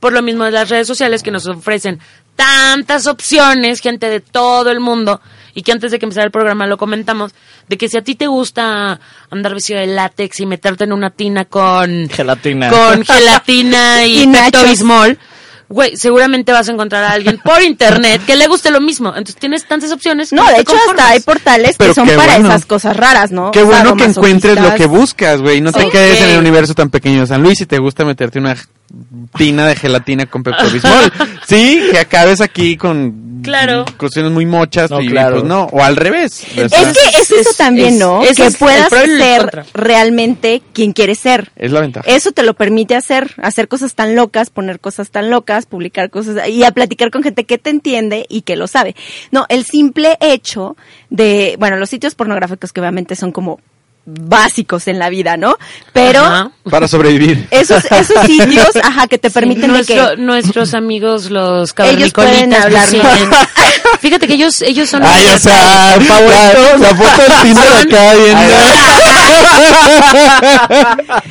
[0.00, 2.00] Por lo mismo de las redes sociales que nos ofrecen
[2.36, 5.20] tantas opciones, gente de todo el mundo,
[5.56, 7.32] y que antes de que empezara el programa lo comentamos,
[7.66, 11.08] de que si a ti te gusta andar vestido de látex y meterte en una
[11.10, 12.68] tina con Gelatina.
[12.68, 14.26] con gelatina y, Y.
[14.26, 15.18] Pepto Bismol,
[15.68, 19.08] güey, seguramente vas a encontrar a alguien por internet que le guste lo mismo.
[19.08, 20.28] Entonces tienes tantas opciones.
[20.30, 22.48] que No, de te hecho hasta hay portales Pero que son para bueno.
[22.50, 23.50] esas cosas raras, ¿no?
[23.50, 25.60] Qué bueno que encuentres lo que buscas, güey.
[25.62, 25.88] No te Sí.
[25.90, 28.54] quedes en el universo tan pequeño de San Luis y te gusta meterte una
[29.36, 31.12] tina de gelatina con Pepto Bismol.
[31.48, 33.84] sí, que acabes aquí con Claro.
[33.98, 35.36] cuestiones muy mochas No, y claro.
[35.36, 36.42] pues no, o al revés.
[36.56, 36.92] Es ¿verdad?
[36.94, 38.20] que es eso Es- también, es- ¿no?
[38.22, 41.50] que puedas ser realmente quien quieres ser.
[41.56, 42.08] Es la ventaja.
[42.10, 46.48] Eso te lo permite hacer, hacer cosas tan locas, poner cosas tan locas, publicar cosas
[46.48, 48.94] y a platicar con gente que te entiende y que lo sabe.
[49.30, 50.76] No, el simple hecho
[51.10, 53.60] de, bueno, los sitios pornográficos que obviamente son como
[54.06, 55.56] básicos en la vida, ¿no?
[55.92, 56.50] Pero Ajá.
[56.70, 57.46] Para sobrevivir.
[57.50, 62.86] esos esos sitios, ajá, que te permiten Nuestro- que nuestros amigos los Ellos pueden hablar
[62.86, 63.00] sí.
[64.00, 68.42] Fíjate que ellos ellos son Ay, o sea, la, la foto del Tinder acá viendo.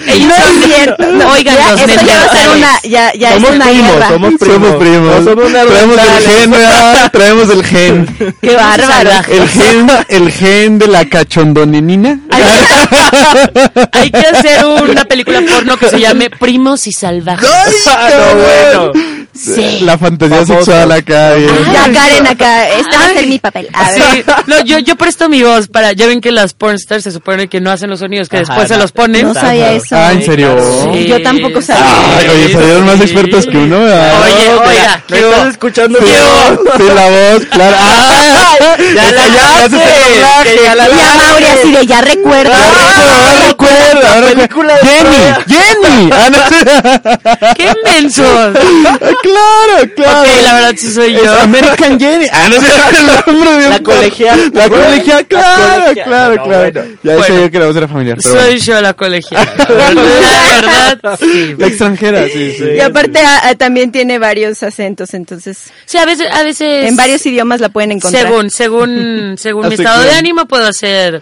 [0.28, 1.06] no es cierto.
[1.12, 3.92] No, Oigan, ya, esto ya va a ser una, ya, ya Somos es una primos,
[3.92, 4.10] guerra.
[4.10, 4.56] somos primos.
[4.56, 5.16] Somos primos.
[5.16, 7.12] No somos Traemos el gen, ¿verdad?
[7.12, 8.36] Traemos el gen.
[8.42, 9.10] Qué bárbaro.
[9.30, 12.20] El gen, el gen de la cachondonenina.
[13.92, 17.50] Hay que hacer una película porno que se llame Primos y Salvajes.
[17.88, 19.15] Ah, no, bueno.
[19.38, 19.80] Sí.
[19.82, 20.54] La fantasía Famoso.
[20.66, 21.34] sexual acá.
[21.34, 21.50] bien.
[21.74, 23.70] Ya Karen acá, este va a ser mi papel.
[23.74, 24.02] A ver.
[24.02, 27.48] Sí, no, yo, yo presto mi voz para, ya ven que las pornstars se supone
[27.50, 28.82] que no hacen los sonidos, que Ajá, después se no.
[28.82, 29.28] los ponen.
[29.28, 29.96] No sabía eso.
[29.96, 30.58] Ah, ¿en serio?
[30.94, 31.06] Sí.
[31.08, 31.84] Yo tampoco sabía.
[32.18, 33.80] Ay, oye, salieron más expertos que uno.
[33.82, 34.22] ¿verdad?
[34.24, 36.00] Oye, oiga, ¿Me ¿qué estás escuchando?
[36.00, 36.06] Sí,
[36.78, 37.78] sí, la voz, claro.
[37.82, 38.56] ¡Ah!
[38.96, 39.78] Ya la ya se
[40.56, 42.54] que ya la Y a Mauri así de ya recuerdo.
[44.14, 44.74] Ahora recuerdo.
[44.82, 45.18] Jenny,
[45.48, 46.10] Jenny.
[46.14, 47.54] Ah.
[47.56, 48.56] ¡Qué mensos!
[49.26, 50.22] Claro, claro.
[50.22, 51.40] Ok, la verdad sí soy Es yo.
[51.42, 52.26] American Jenny.
[52.32, 52.68] Ah, no sé
[53.28, 54.52] el nombre de La un- colegial.
[54.54, 56.06] La colegial, La claro, colegial.
[56.06, 56.72] claro, No, claro.
[56.72, 56.98] bueno.
[57.04, 57.24] Ya Bueno.
[57.26, 58.60] sabía que la voz era familiar, pero Soy bueno.
[58.64, 59.50] yo la colegial.
[59.68, 61.56] La verdad, sí.
[61.58, 62.64] La extranjera, sí, sí.
[62.76, 66.88] Y aparte a- a- también tiene varios acentos, entonces Sí, a veces, a veces.
[66.88, 68.24] en varios idiomas la pueden encontrar.
[68.28, 71.22] Según, según, según mi estado que- de ánimo puedo hacer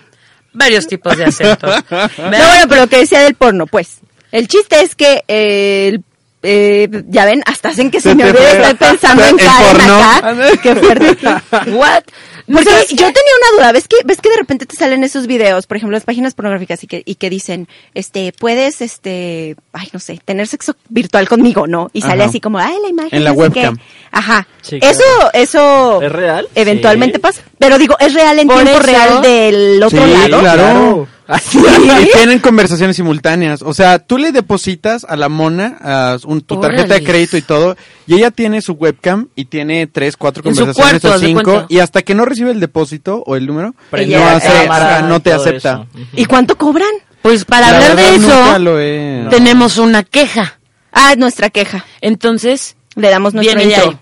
[0.54, 1.76] varios tipos de acentos.
[1.89, 3.98] No, bueno, pero lo que decía del porno, pues.
[4.32, 6.04] El chiste es que eh, el-
[6.43, 9.77] eh, ya ven, hasta hacen que se, Se me olvide, estoy pensando en ¿En Karen
[9.77, 9.95] porno?
[10.03, 10.58] acá.
[10.62, 11.27] Qué fuerte.
[11.71, 12.03] What?
[12.45, 15.65] Porque yo tenía una duda, ¿ves que, ves que de repente te salen esos videos,
[15.65, 19.99] por ejemplo, las páginas pornográficas y que, y que dicen, este, puedes, este, ay, no
[19.99, 21.89] sé, tener sexo virtual conmigo, ¿no?
[21.93, 22.29] Y sale Ajá.
[22.29, 23.13] así como, ay, la imagen.
[23.13, 23.77] En la webcam.
[24.12, 24.45] Ajá.
[24.62, 25.29] Sí, eso, claro.
[25.34, 26.01] eso.
[26.01, 26.47] ¿Es real?
[26.53, 27.21] Eventualmente Sí.
[27.21, 27.41] pasa.
[27.58, 30.39] Pero digo, es real en Por tiempo eso- real del otro Sí, lado.
[30.41, 31.08] claro.
[31.42, 31.58] Sí.
[32.02, 33.62] Y tienen conversaciones simultáneas.
[33.62, 37.78] O sea, tú le depositas a la mona un- tu tarjeta de crédito y todo,
[38.08, 42.02] y ella tiene su webcam y tiene tres, cuatro conversaciones cuarto, o cinco, y hasta
[42.02, 43.74] que no recibe el depósito o el número,
[44.20, 44.68] no, hace,
[45.08, 45.86] no te acepta.
[45.96, 46.06] eso.
[46.14, 46.90] ¿Y cuánto cobran?
[47.22, 50.60] Pues para La hablar de eso, he- tenemos una queja.
[50.92, 51.86] Ah, nuestra queja.
[52.02, 54.00] Entonces, Le damos nuestro intro.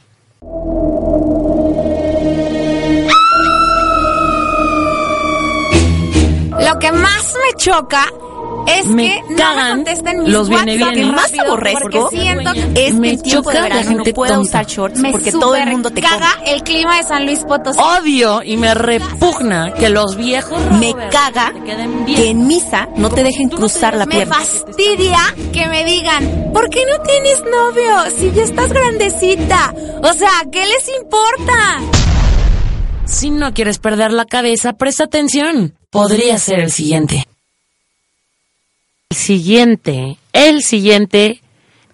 [6.81, 8.11] Que más me choca
[8.67, 10.89] es Me que no cagan me contesten mis los viene bien.
[10.89, 13.89] Lo que más aborrezco porque siento es Me que en tiempo de choca la verano
[13.89, 14.39] gente no tonta.
[14.39, 16.53] usar shorts me porque todo el mundo te caga come.
[16.53, 17.79] el clima de San Luis Potosí.
[17.79, 21.53] Odio y me repugna que los viejos Me caga
[22.05, 24.35] que en misa no te dejen cruzar la me pierna.
[24.35, 25.19] fastidia
[25.53, 29.73] que me digan, ¿por qué no tienes novio si ya estás grandecita?
[30.03, 32.00] O sea, ¿qué les importa?
[33.05, 35.75] Si no quieres perder la cabeza, presta atención.
[35.89, 37.27] Podría ser el siguiente.
[39.09, 41.41] El siguiente, el siguiente,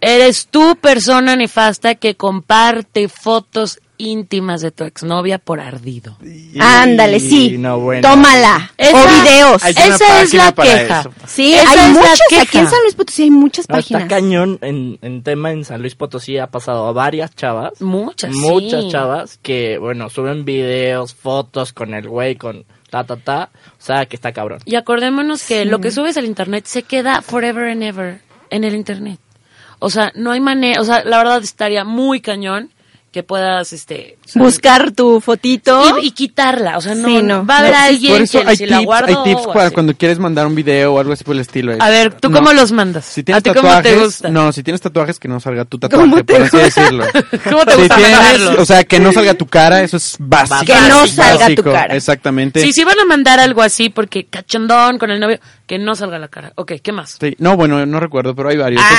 [0.02, 6.18] eres tú persona nefasta que comparte fotos íntimas de tu exnovia por ardido.
[6.60, 7.58] Ándale, sí.
[7.58, 8.08] no, bueno.
[8.08, 8.72] Tómala.
[8.78, 9.66] Esa- o videos.
[9.66, 11.00] Esa es la queja.
[11.02, 11.12] eso.
[11.26, 12.20] Sí, Esa hay muchas.
[12.30, 12.42] queja.
[12.44, 14.10] Aquí en San Luis Potosí hay muchas No, está páginas.
[14.10, 17.82] cañón en, en tema en San Luis Potosí ha pasado a varias chavas.
[17.82, 18.90] Muchas, Muchas sí.
[18.92, 23.50] chavas que, bueno, suben videos, fotos con el güey, con ta, ta, ta.
[23.80, 24.60] O sea, que está cabrón.
[24.66, 28.76] Y acordémonos que lo que subes al internet se queda forever and ever en el
[28.76, 29.20] internet.
[29.80, 32.72] O sea, no hay manera, o sea, la verdad estaría muy cañón
[33.18, 34.18] que puedas, este...
[34.36, 35.98] Buscar tu fotito.
[36.00, 37.46] Y, y quitarla, o sea, no, Sí, no.
[37.48, 39.66] va a haber No, alguien Por eso que hay si la guardo hay tips para
[39.66, 39.74] así.
[39.74, 41.74] cuando quieres mandar un video o algo así por el estilo.
[41.80, 42.38] A ver, ¿tú No.
[42.38, 43.06] cómo los mandas?
[43.06, 44.30] Si ¿A tienes ti cómo tatuajes, te gusta?
[44.30, 46.82] no, si tienes tatuajes que no salga tu ¿Cómo tatuaje, te por así gusta?
[46.82, 47.06] decirlo.
[47.50, 50.66] ¿Cómo te Si gusta tienes- o sea, que no salga tu cara, eso es básico.
[50.66, 51.96] Que no Básico, salga tu cara.
[51.96, 52.62] Exactamente.
[52.62, 56.20] Sí, sí van a mandar algo así porque cachondón con el novio, que no salga
[56.20, 56.52] la cara.
[56.56, 57.18] Ok, ¿qué más?
[57.20, 58.84] Sí, No, bueno, no recuerdo, pero hay varios.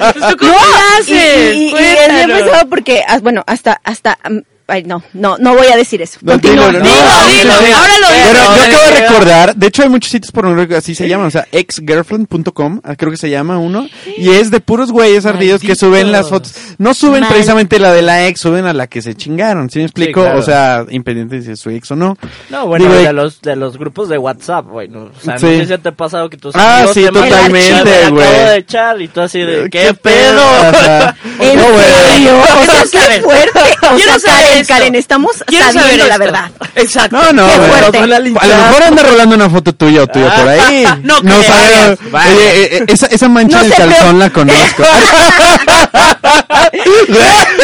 [0.00, 1.54] Pues, ¿tú cómo le Y, haces?
[1.56, 2.42] y- y es bien Cuéntanos.
[2.42, 4.38] pesado porque, ah, bueno, hasta, hasta, mm,
[4.70, 6.18] ay, no, no, no voy a decir eso.
[6.22, 6.68] No, Continúa.
[6.68, 6.96] dilo, no, Dilo,
[7.28, 7.72] sí, dilo, sí.
[7.72, 8.24] ahora lo digo.
[8.30, 11.30] Bueno, yo acabo de recordar, de hecho hay muchos sitios pornográficos así se llaman, o
[11.30, 15.74] sea, exgirlfriend.com, ah, creo que se llama uno, y es de puros güeyes ardidos que
[15.74, 16.52] suben las fotos.
[16.78, 17.30] No suben Mal.
[17.30, 20.22] precisamente la de la ex, suben a la que se chingaron, ¿sí me explico?
[20.22, 20.38] claro.
[20.38, 22.16] O sea, independiente de si es su ex o no.
[22.48, 24.88] No, bueno, Digo, de los, de los grupos de WhatsApp, güey.
[24.88, 25.46] no, o sea, Sí.
[25.46, 27.90] no sé si te ha pasado que tus Ah, amigos sí, te totalmente, "Ya me
[28.02, 28.26] la güey.
[28.26, 30.42] acabo de echar", y tú así de, ¿qué, ¿Qué pedo?
[30.42, 31.16] Ajá.
[31.40, 31.84] ¿En No, güey.
[31.84, 32.30] serio?
[32.60, 33.22] O sea, saber.
[33.22, 33.60] fuerte.
[33.92, 34.18] O sea,
[34.60, 34.74] esto.
[34.74, 36.50] Karen, estamos sabiendo la verdad.
[36.76, 37.16] Exacto.
[37.16, 37.46] No, no.
[37.46, 40.84] A lo mejor anda rolando una foto tuya o tuya por ahí.
[41.02, 41.98] no sabemos.
[42.10, 42.34] Vaya.
[42.34, 44.82] Oye, eh, eh, esa, esa mancha No en el se calzón la conozco.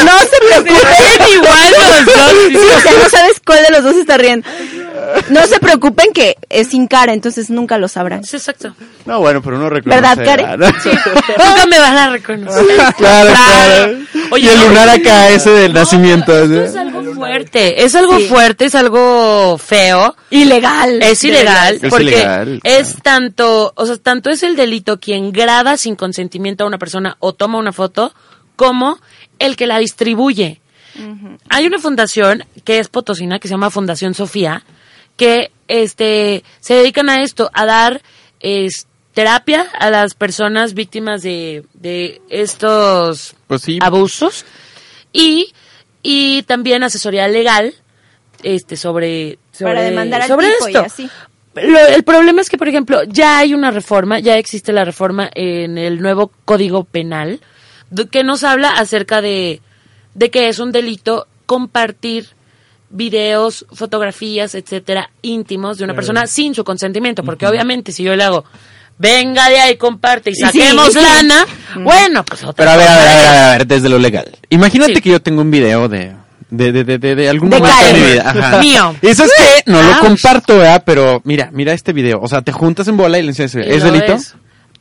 [0.04, 1.28] No se preocupen.
[1.34, 2.32] igual los dos.
[2.48, 4.48] Sí, o sea, no sabes cuál de los dos está riendo.
[5.30, 8.24] No se preocupen que es sin cara, entonces nunca lo sabrán.
[8.24, 8.74] Sí, exacto.
[9.04, 10.00] No, bueno, pero uno reconoce.
[10.00, 10.58] ¿Verdad, Karen?
[10.58, 10.66] ¿no?
[10.66, 12.64] Nunca me van a reconocer.
[12.96, 13.98] Claro, claro.
[14.30, 16.36] Oye, y el no, lunar acá, ese del nacimiento.
[16.36, 16.60] Esto ¿sí?
[16.64, 18.26] es algo fuerte, es algo Sí.
[18.28, 20.16] fuerte, es algo feo.
[20.30, 21.02] Ilegal.
[21.02, 25.76] Es ilegal Es porque ilegal, es tanto, o sea, tanto es el delito quien graba
[25.76, 28.12] sin consentimiento a una persona o toma una foto
[28.56, 28.98] como
[29.38, 30.60] el que la distribuye.
[31.48, 34.62] Hay una fundación que es potosina que se llama Fundación Sofía
[35.16, 38.02] que este se dedican a esto, a dar
[38.40, 43.78] es, terapia a las personas víctimas de, de estos Pues sí.
[43.80, 44.44] abusos
[45.12, 45.52] y,
[46.02, 47.74] y también asesoría legal
[48.42, 50.84] este sobre, sobre Para demandar al sobre tipo y esto.
[50.84, 51.10] así.
[51.54, 55.30] Lo- el problema es que, por ejemplo, ya hay una reforma, ya existe la reforma
[55.34, 57.40] en el nuevo Código Penal,
[58.10, 59.62] que nos habla acerca de,
[60.16, 62.26] de que es un delito compartir
[62.90, 68.24] videos, fotografías, etcétera, íntimos de una persona sin su consentimiento, porque obviamente si yo le
[68.24, 68.44] hago,
[68.98, 71.00] venga de ahí, comparte y saquemos sí.
[71.00, 71.44] lana,
[71.82, 74.30] bueno, pues otra Pero a ver, a ver, a ver, a ver, desde lo legal.
[74.50, 75.00] Imagínate Sí.
[75.02, 76.12] que yo tengo un video de,
[76.48, 78.22] de, de, de, de, de algún De momento de mi vida.
[78.30, 78.58] Ajá.
[78.58, 78.96] Mío.
[79.02, 80.82] Eso es que no lo comparto, ¿verdad?
[80.86, 82.20] Pero mira, mira este video.
[82.22, 83.54] O sea, te juntas en bola y le enseñas.
[83.56, 84.14] ¿Es delito?
[84.14, 84.34] es.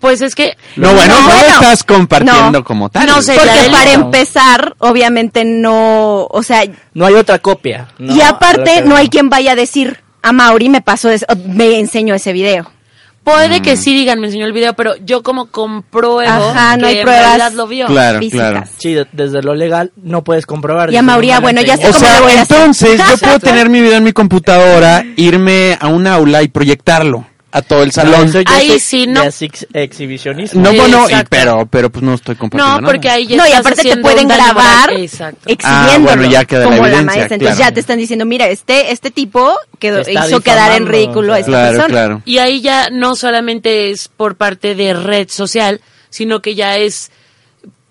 [0.06, 1.48] Pues es que No, bueno, no, lo bueno.
[1.62, 2.64] estás compartiendo No.
[2.64, 3.08] como tal.
[3.08, 6.64] No sé, Porque para empezar, obviamente no, o sea,
[6.94, 7.88] No hay otra copia.
[7.98, 8.16] ¿no?
[8.16, 12.14] y aparte no hay quien vaya a decir, a Mauri me pasó, eso, me enseñó
[12.14, 12.70] ese video.
[13.24, 13.64] Puede Mm.
[13.64, 16.98] que sí digan, me enseñó el video, pero yo como compruebo Ajá, no que hay
[16.98, 17.26] en pruebas.
[17.26, 17.88] realidad lo vio.
[17.88, 18.52] Claro, físicas.
[18.52, 18.68] claro.
[18.78, 20.90] Sí, de- desde lo legal no puedes comprobar.
[20.92, 22.06] Y a dices, Mauri, no me bueno, ya sé O enseñó.
[22.06, 22.58] cómo le voy a sea, hacer.
[22.60, 27.26] entonces yo puedo tener mi video en mi computadora, irme a un aula y proyectarlo
[27.58, 28.32] a todo el No, salón.
[28.34, 29.24] ya Ahí es- sí, no.
[29.24, 30.62] es ex- exhibicionismo.
[30.62, 33.18] No, Sí, bueno, y, pero, pero pues no estoy compartiendo No, porque nada.
[33.18, 36.82] ahí ya No, y aparte te pueden grabar exhibiéndolo Ah, bueno, ya queda la como
[36.82, 37.36] la evidencia, maestra.
[37.36, 37.70] Entonces claro.
[37.70, 41.52] ya te están diciendo, mira, este este tipo quedó, hizo quedar en ridículo a esta
[41.52, 41.88] Claro, persona.
[41.94, 42.22] claro.
[42.26, 47.10] Y ahí ya no solamente es por parte de red social, sino que ya es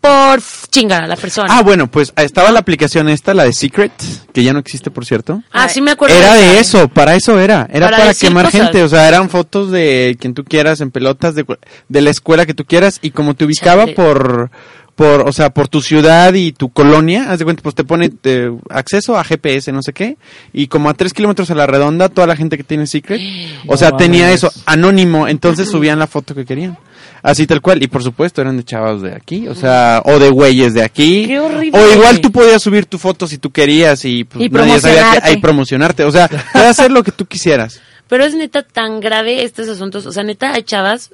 [0.04, 1.48] por chingar a la persona.
[1.50, 3.92] Ah, bueno, pues estaba la aplicación esta, la de Secret,
[4.34, 5.42] que ya no existe, por cierto.
[5.50, 6.14] Ah, sí me acuerdo.
[6.14, 7.66] Era de eso, para eso era.
[7.72, 8.60] Era Para quemar cosas.
[8.60, 8.82] gente.
[8.82, 11.46] O sea, eran fotos de quien tú quieras en pelotas, de,
[11.88, 12.98] de la escuela que tú quieras.
[13.00, 13.94] Y como te ubicaba Chale.
[13.94, 14.50] por
[14.94, 18.12] por, o sea, por tu ciudad y tu colonia, haz de cuenta, pues te pone
[18.24, 20.16] eh, acceso a GPS, no sé qué,
[20.52, 23.20] y como a tres kilómetros a la redonda, toda la gente que tiene Secret,
[23.66, 26.78] o sea, tenía eso, anónimo, entonces subían la foto que querían.
[27.22, 30.28] Así tal cual, y por supuesto eran de chavos de aquí, o sea, o de
[30.28, 31.26] güeyes de aquí.
[31.26, 31.78] Qué horrible.
[31.78, 35.12] O igual tú podías subir tu foto si tú querías y, pues, Y nadie sabía
[35.12, 37.80] que hay promocionarte, o sea, puedes hacer lo que tú quisieras.
[38.08, 40.04] Pero es neta tan grave estos asuntos.
[40.04, 41.10] O sea, neta hay chavas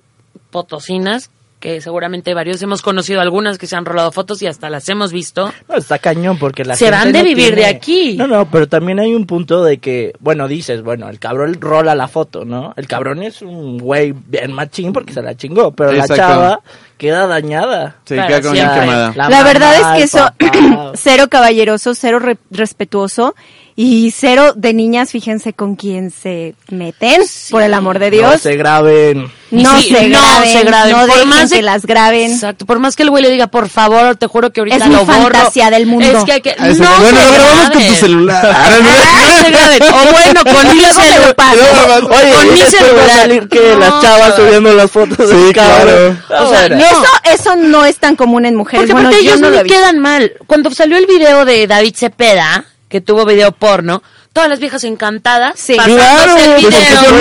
[0.50, 1.30] potosinas
[1.60, 5.12] que seguramente varios hemos conocido algunas que se han rolado fotos y hasta las hemos
[5.12, 5.52] visto.
[5.68, 8.16] No, está cañón porque la Se gente van de no vivir de aquí.
[8.16, 11.94] No, no, pero también hay un punto de que, bueno, dices, bueno, el cabrón rola
[11.94, 12.72] la foto, ¿no?
[12.78, 16.14] El cabrón es un güey bien machín porque se la chingó, pero Exacto.
[16.16, 16.60] la chava
[16.96, 17.96] queda dañada.
[18.06, 19.12] Sí, Claro, queda como sí, bien hay- quemada.
[19.14, 20.30] La, mamá, verdad es que eso,
[20.94, 23.34] cero caballeroso, cero re- respetuoso
[23.82, 28.40] y cero de niñas, fíjense con quién se meten, por el amor de No Dios.
[28.42, 29.32] se graben.
[29.50, 30.92] No, sí, se, no graben, se graben.
[30.92, 32.30] no Por dejen más de- que las graben.
[32.32, 32.66] Exacto.
[32.66, 34.92] Por más que el güey le diga, por favor, te juro que ahorita Es mi
[34.94, 35.22] lo borro.
[35.22, 36.06] fantasía del mundo.
[36.18, 36.50] Es que hay que.
[36.58, 38.44] Ah, no bueno, se lo grabamos con tu celular.
[38.44, 39.82] No se graben.
[39.82, 42.04] O bueno, con mi Luego me lo celular.
[42.04, 43.10] Oye, Con mi celular.
[43.10, 46.16] salir que No, las chavas subiendo las fotos Sí, del claro.
[46.28, 46.68] O sea, Ahora.
[46.76, 46.84] no.
[46.84, 48.80] Eso, eso no es tan común en mujeres.
[48.80, 50.32] Porque bueno, aparte yo ellos no no quedan mal.
[50.46, 55.54] Cuando salió el video de David Cepeda, que tuvo video porno, todas las viejas encantadas,
[55.58, 55.74] Sí.
[55.74, 56.68] pasándose Claro, el video.
[56.68, 57.12] Hasta yo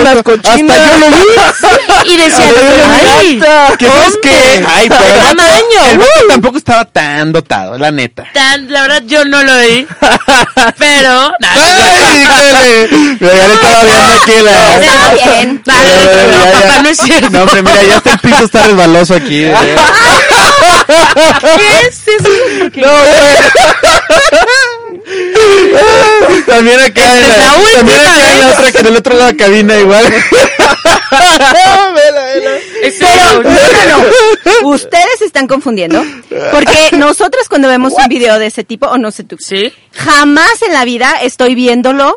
[0.98, 2.12] lo vi.
[2.12, 2.54] Y decían,
[3.18, 3.40] ay,
[3.78, 4.64] ¿Qué sabes qué?
[4.68, 8.24] Ay, pero el vato- tampoco estaba tan dotado, la neta.
[8.34, 9.86] tan- la verdad yo no lo vi.
[10.78, 12.88] Pero, Ay.
[13.20, 14.76] Mira, ya le estaba viendo aquí la...
[14.76, 15.62] Está bien.
[15.64, 16.52] Dale, Ya, no, ya, ya.
[16.68, 17.30] papá, no es cierto.
[17.30, 19.44] No, hombre, mira, ya el piso está resbaloso aquí.
[19.44, 19.54] ¿eh?
[21.56, 22.28] ¿Qué es eso?
[22.76, 23.36] No, güey.
[26.46, 29.26] También acá en la la, también acá en la otra, que en el otro lado
[29.26, 30.04] de la cabina igual.
[31.10, 32.50] Vela, vela.
[32.98, 34.68] Pero, no, no, no.
[34.68, 36.02] Ustedes se están confundiendo.
[36.52, 39.72] Porque nosotras cuando vemos un video de ese tipo, o no sé tú, ¿Sí?
[39.92, 42.16] jamás en la vida estoy viéndolo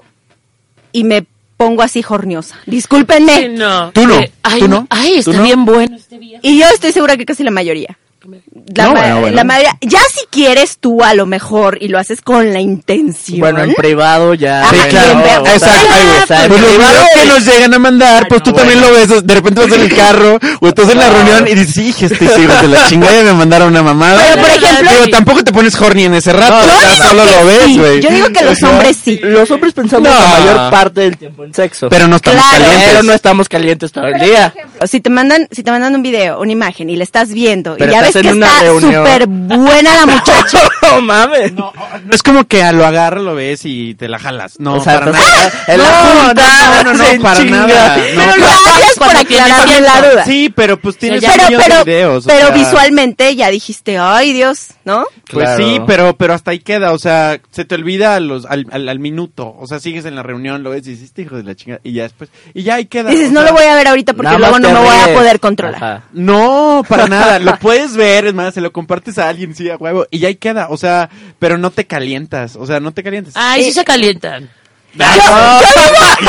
[0.92, 1.26] y me
[1.58, 2.56] pongo así jorniosa.
[2.66, 3.36] Discúlpenme.
[3.38, 3.92] Sí, no.
[3.92, 5.44] Tú no, Eh, Ay, tú no, Ay, está tú no.
[5.44, 6.40] bien bueno este video.
[6.44, 7.98] Y yo estoy segura que casi la mayoría.
[8.26, 9.36] La, No, ma- bueno, bueno.
[9.36, 9.78] la mayoría.
[9.82, 13.40] Ya si quieres tú a lo mejor y lo haces con la intención.
[13.42, 14.64] Bueno, en privado ya.
[14.70, 14.90] Sí, Bueno,
[15.24, 15.46] claro.
[15.48, 15.88] Exacto,
[16.30, 19.10] ay, Pues los videos que nos llegan a mandar, pues tú no, también lo ves,
[19.26, 22.24] de repente vas en el carro, o estás en la reunión y dices, hija, este
[22.24, 24.22] hijo de la chingada y me mandaron una mamada.
[24.24, 27.26] Pero, por ejemplo- Digo, tampoco te pones horny en ese rato, No, o sea, solo
[27.26, 27.78] lo ves, sí.
[27.78, 28.02] güey.
[28.02, 29.20] Yo digo que los hombres sí.
[29.22, 30.16] Los hombres pensamos No.
[30.18, 31.90] la mayor parte del tiempo en sexo.
[31.90, 32.64] Pero no estamos Claro.
[32.64, 32.90] calientes.
[32.90, 34.54] Pero no estamos calientes todo el día.
[34.88, 37.92] Si te mandan, si te mandan un video, una imagen y le estás viendo Pero
[37.92, 39.06] y ya ves que en una está reunión.
[39.06, 40.60] súper buena la muchacha.
[40.82, 41.54] no mames.
[41.54, 41.72] No
[42.12, 44.60] es como que a lo agarras, lo ves y te la jalas.
[44.60, 45.52] No, O sea, para nada.
[45.68, 47.68] la no, junta, no, no, no, se no, para chinga.
[47.68, 47.96] nada.
[47.96, 50.26] Pero gracias por aclararme la duda.
[50.26, 52.26] Sí, pero pues tienes ya- pero, pero, videos.
[52.26, 55.06] pero sea, visualmente ya dijiste, ay Dios, ¿no?
[55.32, 55.64] Pues Claro.
[55.66, 58.88] sí, pero, pero hasta ahí queda, o sea, se te olvida a los, al, al,
[58.90, 61.44] al minuto, o sea, sigues en la reunión, lo ves y dices, "Este hijo de
[61.44, 63.10] la chingada, y ya después, y ya ahí queda.
[63.10, 65.40] Dices, no sea, lo voy a ver ahorita porque luego no me voy a poder
[65.40, 65.76] controlar.
[65.84, 66.04] Ajá.
[66.14, 69.76] No, para nada, lo puedes ver, es más, se lo compartes a alguien, sí, a
[69.78, 73.04] huevo, y ya ahí queda, o sea, pero no te calientas, o sea, no te
[73.04, 73.34] calientas.
[73.36, 74.50] Ay, sí se calientan.
[74.96, 75.06] No,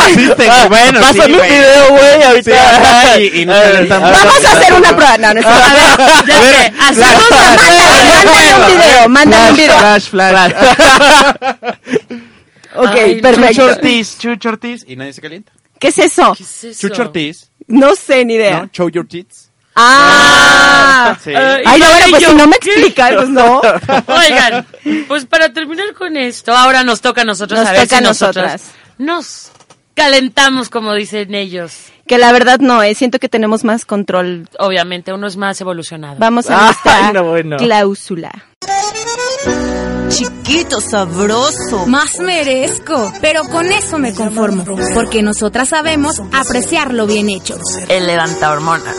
[0.09, 3.20] existe, bueno, sí, Pásame un video, güey, ahorita.
[3.20, 4.09] Y- y nos A ver, calentamos.
[4.09, 4.20] a ver.
[4.27, 5.18] Vamos a hacer una prueba.
[5.18, 5.47] No, no es.
[5.49, 9.79] A ver, Ya sé, hacemos mándale un video, mándale un video.
[9.79, 10.53] Flash, flash.
[12.77, 13.64] Ok, Ay, Chucho perfecto.
[13.66, 15.53] Ortiz, Chucho Ortiz, y nadie se calienta.
[15.79, 16.35] ¿Qué es eso?
[16.37, 16.89] ¿Qué es eso?
[16.89, 18.61] Chucho Ortiz, No sé ni idea.
[18.61, 18.68] ¿no?
[18.72, 19.51] Show your tits.
[19.77, 21.16] Ah.
[21.22, 21.33] Sí.
[21.35, 23.61] Ay, no, bueno, pues si no me explica, pues no.
[24.07, 24.66] Oigan,
[25.09, 28.05] pues para terminar con esto, ahora nos toca a nosotros Nos a ver toca si
[28.05, 28.62] a nosotras
[28.99, 29.51] nos
[29.95, 31.72] calentamos, como dicen ellos.
[32.07, 34.49] Que la verdad no, eh, siento que tenemos más control.
[34.59, 36.16] Obviamente, uno es más evolucionado.
[36.18, 37.57] Vamos a Ay, nuestra no, bueno.
[37.57, 38.31] cláusula.
[40.09, 41.87] Chiquito, sabroso.
[41.87, 44.64] Más merezco, pero con eso me conformo,
[44.95, 47.57] porque nosotras sabemos apreciar lo bien hecho.
[47.89, 48.97] El levanta hormonas.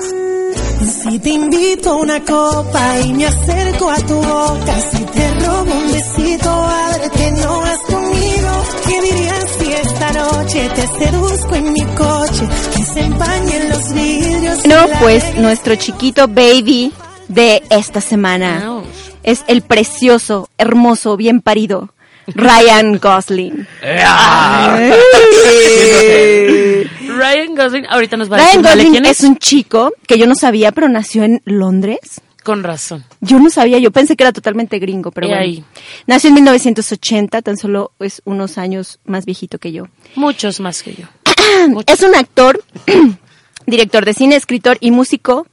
[0.81, 5.71] Si te invito a una copa y me acerco a tu boca, si te robo
[5.71, 6.69] un besito,
[7.15, 8.65] que no has comido.
[8.87, 12.47] ¿Qué dirías si esta noche te seduzco en mi coche?
[12.75, 14.65] Que se empañen los vidrios.
[14.65, 16.91] No, pues nuestro chiquito baby
[17.27, 18.85] de esta semana Ouch.
[19.23, 21.89] es el precioso, hermoso, bien parido
[22.27, 23.67] Ryan Gosling.
[27.15, 28.83] Ryan Gosling, ahorita nos va a Ryan decir ¿vale?
[28.83, 32.21] Gosling es un chico que yo no sabía, pero nació en Londres.
[32.43, 33.03] Con razón.
[33.21, 35.41] Yo no sabía, yo pensé que era totalmente gringo, pero bueno.
[35.41, 35.63] ahí.
[36.05, 39.87] Nació en 1980, tan solo es unos años más viejito que yo.
[40.15, 41.07] Muchos más que yo.
[41.87, 42.63] Es un actor,
[43.65, 45.47] director de cine, escritor y músico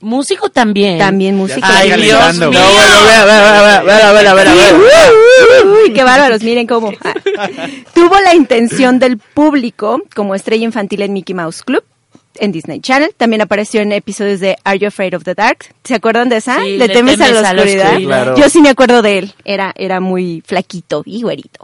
[0.00, 0.98] Músico también.
[0.98, 1.60] También músico.
[1.62, 2.58] Ay, Dios mío.
[5.64, 6.92] Uy, qué bárbaros, miren cómo.
[7.94, 11.84] Tuvo la intención del público como estrella infantil en Mickey Mouse Club
[12.38, 13.14] en Disney Channel.
[13.16, 15.66] También apareció en episodios de Are You Afraid of the Dark?
[15.84, 16.60] ¿Se acuerdan de esa?
[16.60, 17.86] Sí, ¿Le, temes, temes, a la oscuridad?
[17.86, 18.24] A la oscuridad.
[18.24, 18.36] Claro.
[18.36, 19.34] Yo sí me acuerdo de él.
[19.44, 21.60] Era, era muy flaquito y güerito.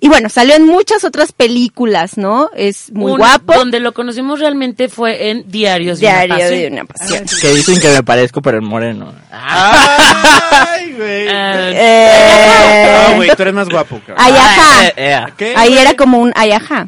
[0.00, 2.50] Y bueno, salió en muchas otras películas, ¿no?
[2.54, 3.54] Es muy Un- guapo.
[3.54, 6.60] Donde lo conocimos realmente fue en Diarios de una Diario Pasión.
[6.60, 7.24] de una pasión.
[7.40, 9.12] Que dicen que me parezco, pero en moreno.
[9.30, 11.28] Ay, güey.
[11.28, 14.16] Ah, Eh, No, güey, tú eres más guapo, cabrón.
[14.18, 14.86] ay, ajá.
[14.88, 15.80] Eh, eh, ¿Qué, Ahí güey?
[15.80, 16.86] era como un ay, ajá.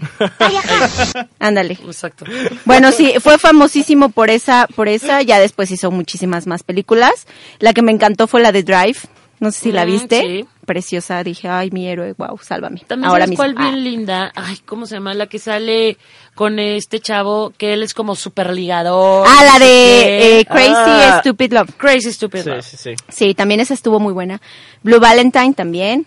[1.39, 1.79] Ándale.
[1.85, 2.25] Exacto.
[2.65, 7.27] Bueno, sí, fue famosísimo por esa, por esa, ya después hizo muchísimas más películas.
[7.59, 8.99] La que me encantó fue la de Drive,
[9.41, 10.21] no sé si la Mm, viste.
[10.21, 10.45] sí.
[10.65, 12.81] Preciosa, dije, ay, mi héroe, wow, sálvame.
[12.87, 13.45] También Ahora sabes mismo.
[13.45, 13.71] cuál Ah.
[13.71, 14.33] bien linda.
[14.35, 15.15] Ay, ¿cómo se llama?
[15.15, 15.97] La que sale
[16.35, 19.27] con este chavo que él es como super ligador.
[19.29, 21.19] Ah, la de eh, Crazy Ah.
[21.21, 21.71] Stupid Love.
[21.77, 22.63] Crazy Stupid Sí, Love.
[22.65, 22.91] sí, sí.
[23.09, 24.41] Sí, también esa estuvo muy buena.
[24.83, 26.07] Blue Valentine también.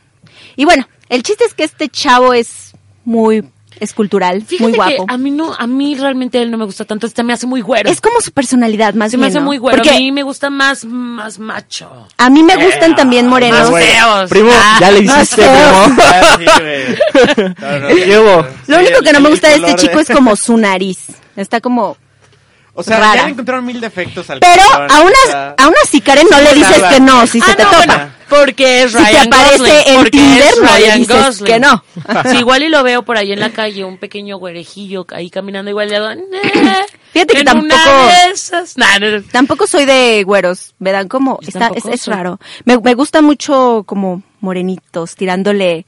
[0.56, 2.74] Y bueno, el chiste es que este chavo es
[3.06, 3.44] muy
[3.80, 5.06] escultural, Fíjate muy que guapo.
[5.08, 7.62] a mí no, a mí realmente él no me gusta tanto, este me hace muy
[7.62, 7.90] güero.
[7.90, 9.46] Es como su personalidad, más se bien, me hace ¿no?
[9.46, 9.78] muy güero.
[9.78, 12.08] Porque A mí me gusta más, más macho.
[12.18, 13.72] a mí me gustan también morenos.
[13.72, 14.30] Más feos.
[14.30, 15.84] Primo, Ah, ya le hiciste, feo.
[15.86, 15.98] primo.
[16.08, 17.56] Ah, sí, güey.
[17.60, 18.48] No, no, ¿Qué hubo?
[18.68, 20.36] Lo Sí, único el- que no me el gusta de este color chico es como
[20.36, 21.00] su nariz.
[21.36, 21.98] Está como...
[22.80, 23.16] O sea, rara.
[23.16, 26.28] ya le encontraron mil defectos al Pero cabrón, aún, o as- sea, aún así, Karen,
[26.30, 27.86] no le dices que no, si se Ah, te no, topa.
[27.86, 29.76] bueno, porque es Si te Ryan aparece Gosling.
[29.88, 31.46] en porque Tinder, es no le Ryan dices Gosling.
[31.54, 31.84] que no.
[32.30, 35.72] Si igual y lo veo por ahí en la calle, un pequeño güerejillo ahí caminando
[35.72, 36.22] igual le hago, "Eh,
[37.14, 38.78] Fíjate que en tampoco- una de esas".
[38.78, 39.24] Nah, no, no.
[39.24, 41.40] Tampoco soy de güeros, me dan como...
[41.42, 42.40] Está, es, es raro.
[42.66, 45.86] Me, me gusta mucho como morenitos, tirándole...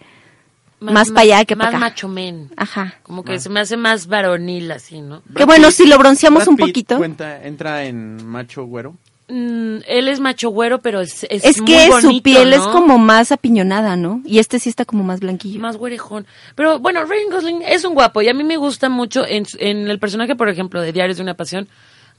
[0.79, 1.79] Más pa' allá que pa' Más acá.
[1.79, 2.49] macho men.
[2.55, 2.95] Ajá.
[3.03, 5.21] Como que se me hace más varonil así, ¿no?
[5.35, 6.97] Que bueno, si lo bronceamos Brad un Pitt poquito.
[6.97, 8.95] Cuenta, entra en macho güero.
[9.27, 12.97] Mm, él es macho güero, pero es, es, Es muy que su piel es como
[12.97, 14.21] más apiñonada, ¿no?
[14.25, 15.59] Y este sí está como más blanquillo.
[15.59, 16.25] más güerejón.
[16.55, 19.57] Pero bueno, Ryan Gosling es un guapo y a mí me gusta mucho en, su-
[19.59, 21.67] en el personaje, por ejemplo, de Diarios de una Pasión.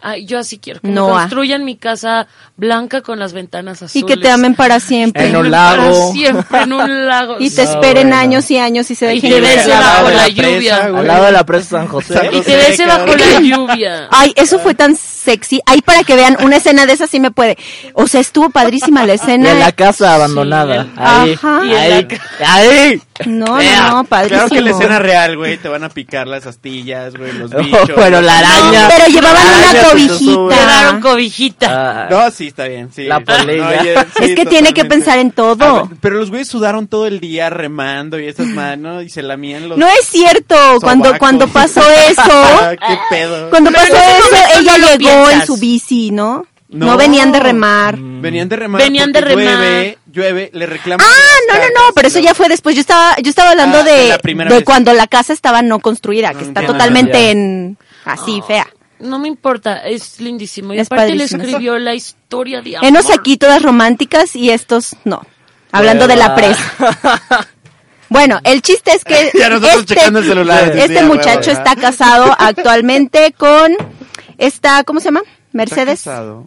[0.03, 1.21] Ay, yo así quiero que me Noah.
[1.23, 2.27] construyan mi casa
[2.57, 3.97] blanca con las ventanas azules.
[3.97, 5.27] Y que te amen para siempre.
[5.29, 6.13] En un Para lago.
[6.13, 7.37] siempre, en un lago.
[7.39, 8.17] Y te No, esperen bueno.
[8.23, 9.79] años y años y se Y dejen te de bese ver.
[9.79, 10.77] bajo la lluvia.
[10.85, 12.15] Al lado de la presa San José.
[12.15, 12.43] San Y José.
[12.51, 14.09] te bese bajo la lluvia.
[14.11, 15.61] Ay, eso fue tan sexy.
[15.67, 17.59] Ahí para que vean una escena de esa sí me puede.
[17.95, 19.51] O sea, estuvo padrísima la Y escena.
[19.53, 20.85] en la casa abandonada.
[20.85, 21.61] Sí, ahí, Ajá.
[21.65, 22.07] Y ahí,
[22.41, 23.03] la ahí.
[23.27, 24.49] No, no, no, padrísimo.
[24.49, 27.91] Claro que la escena real, güey, te van a picar las astillas, güey, los bichos.
[27.97, 28.89] Bueno, la araña.
[28.89, 30.57] Pero llevaban una cobijita.
[30.57, 31.69] Llevaron cobijita.
[31.71, 33.05] Ah, No, sí, está bien, sí.
[33.05, 34.07] La polilla.
[34.17, 35.65] sí, es que tiene que pensar en todo.
[35.65, 39.69] Ah, pero los güeyes sudaron todo el día remando y esas manos y se lamían
[39.69, 39.79] los...
[39.79, 40.57] No es cierto.
[40.81, 41.19] Cuando, sobacos.
[41.19, 43.51] cuando pasó eso, Ah, ¿Qué pedo?
[43.51, 45.47] cuando pasó en eso, ella llegó en piensas.
[45.47, 46.45] su bici, ¿no?
[46.73, 46.97] No, No.
[46.97, 47.97] venían de remar.
[47.99, 49.45] Venían de remar Venían de remar.
[49.45, 51.05] llueve, llueve, le reclaman...
[51.05, 52.75] Ah, no, no, no, pero eso ya fue después.
[52.77, 55.63] Yo estaba, yo estaba hablando Ah, de de, la primera de cuando la casa estaba
[55.63, 57.31] no construida, que No está totalmente Ya.
[57.31, 58.67] en así, fea.
[59.01, 60.73] No me importa, es lindísimo.
[60.75, 61.43] Y Es aparte le padrísimo.
[61.43, 62.89] escribió la historia de amor.
[62.89, 65.27] Enos aquí todas románticas y estos no.
[65.73, 67.49] Hablando de la presa.
[68.09, 70.73] Bueno, el chiste es que Ya nosotros este, checando el celular.
[70.77, 73.73] este muchacho está casado actualmente con
[74.37, 75.21] esta, ¿cómo se llama?
[75.21, 76.03] Está Mercedes.
[76.03, 76.47] casado.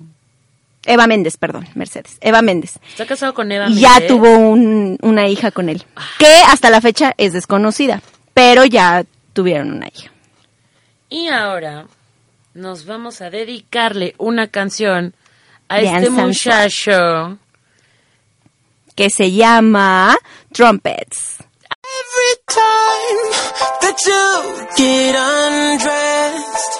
[0.86, 2.18] Eva Méndez, perdón, Mercedes.
[2.22, 2.80] Eva Méndez.
[2.90, 4.08] Está casado con Eva Y ya Méndez.
[4.10, 5.86] tuvo un- una hija con él,
[6.20, 8.02] que hasta la fecha es desconocida,
[8.34, 10.12] pero ya tuvieron una hija.
[11.10, 11.86] Y ahora
[12.54, 15.14] nos vamos a dedicarle una canción
[15.70, 17.38] a De este muchacho.
[18.96, 20.16] que se llama
[20.52, 21.38] Trumpets.
[21.84, 23.32] Every time
[23.82, 26.80] that you get undressed,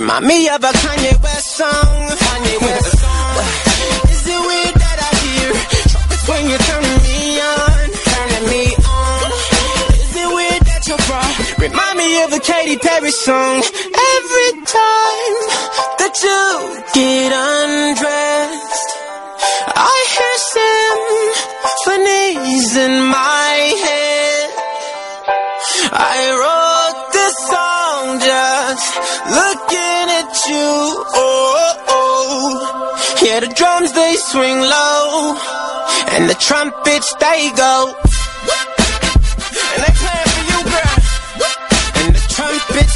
[0.00, 1.92] remind me of a Kanye West song?
[2.24, 3.36] Kanye West song.
[4.12, 5.50] Is it weird that I hear
[6.28, 7.18] when you're turning me
[7.54, 7.84] on?
[8.12, 9.26] Turning me on.
[10.04, 11.22] Is it weird that your bra
[11.64, 13.62] remind me of a Katy Perry song.
[33.56, 35.34] Drums they swing low,
[36.14, 37.94] and the trumpets they go.
[39.72, 40.98] And they playing for you, girl.
[42.00, 42.95] And the trumpets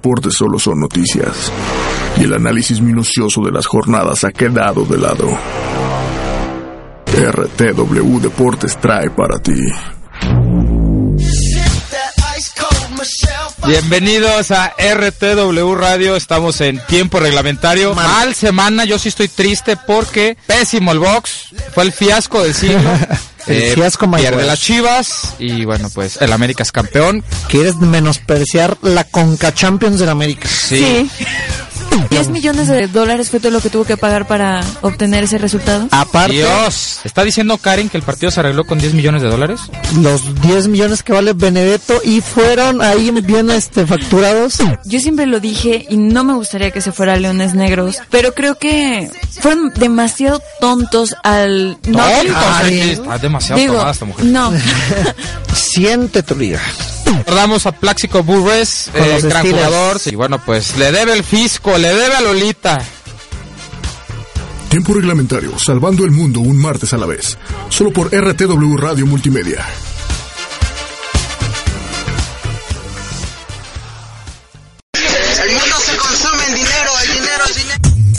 [0.00, 1.52] deportes solo son noticias
[2.16, 5.28] y el análisis minucioso de las jornadas ha quedado de lado,
[7.06, 9.60] RTW Deportes trae para ti.
[13.70, 17.94] Bienvenidos a RTW Radio, estamos en tiempo reglamentario.
[17.94, 22.90] Mal semana, yo sí estoy triste porque pésimo el box, fue el fiasco del siglo.
[23.46, 24.34] El fiasco mayor.
[24.34, 27.24] Pierde las chivas y bueno, pues el América es campeón.
[27.48, 30.46] ¿Quieres menospreciar la Conca Champions de la América?
[30.46, 31.10] Sí.
[32.10, 35.88] 10 millones de dólares fue todo lo que tuvo que pagar para obtener ese resultado.
[35.90, 39.60] Aparte, Dios, ¿está diciendo Karen que el partido se arregló con 10 millones de dólares?
[40.00, 44.58] los 10 millones que vale Benedetto y fueron ahí bien este facturados.
[44.84, 48.34] Yo siempre lo dije y no me gustaría que se fuera a Leones Negros, pero
[48.34, 49.10] creo que
[49.40, 51.78] fueron demasiado tontos al...
[51.86, 54.24] No, Tontos, Ay, está demasiado digo, tomada esta mujer.
[54.26, 54.52] No,
[55.54, 56.60] Siente tu liga.
[57.18, 59.66] Recordamos a Plaxico Burres, eh, gran Steelers.
[59.66, 60.00] jugador.
[60.06, 62.78] Y bueno, pues le debe el fisco, le debe a Lolita.
[64.68, 67.36] Tiempo reglamentario, salvando el mundo un martes a la vez.
[67.68, 69.66] Solo por RTW Radio Multimedia.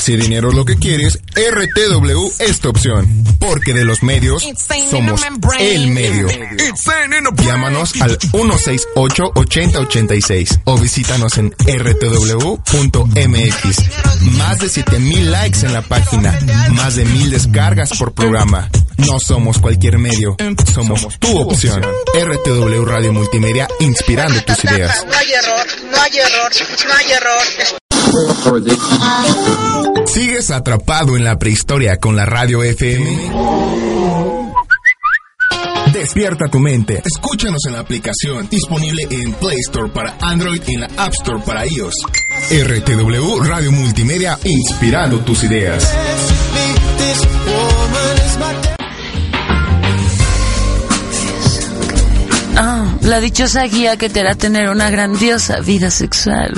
[0.02, 3.24] Si dinero es lo que quieres, RTW es tu opción.
[3.40, 4.44] Porque de los medios,
[4.90, 5.22] somos
[5.60, 6.28] el medio.
[7.44, 12.62] Llámanos al 168-8086 o visítanos en rtw.mx.
[14.40, 16.36] Más de 7000 likes en la página,
[16.72, 18.72] más de 1000 descargas por programa.
[18.98, 20.36] No somos cualquier medio,
[20.74, 21.80] somos tu opción.
[22.16, 25.06] RTW Radio Multimedia, inspirando tus ideas.
[25.06, 26.52] No hay error, no hay error,
[26.88, 27.44] no hay error.
[30.06, 33.32] ¿Sigues atrapado en la prehistoria con la radio FM?
[35.94, 37.02] Despierta tu mente.
[37.06, 41.42] Escúchanos en la aplicación disponible en Play Store para Android y en la App Store
[41.46, 41.94] para iOS.
[42.50, 45.88] RTW Radio Multimedia, inspirando tus ideas.
[52.58, 56.54] Ah, la dichosa guía que te hará tener una grandiosa vida sexual.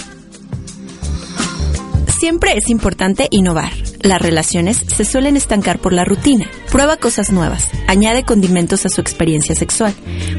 [2.24, 3.74] Siempre es importante innovar.
[3.99, 6.49] Las relaciones se suelen estancar por la rutina.
[6.71, 7.69] Prueba cosas nuevas.
[7.86, 9.93] Añade condimentos a su experiencia sexual.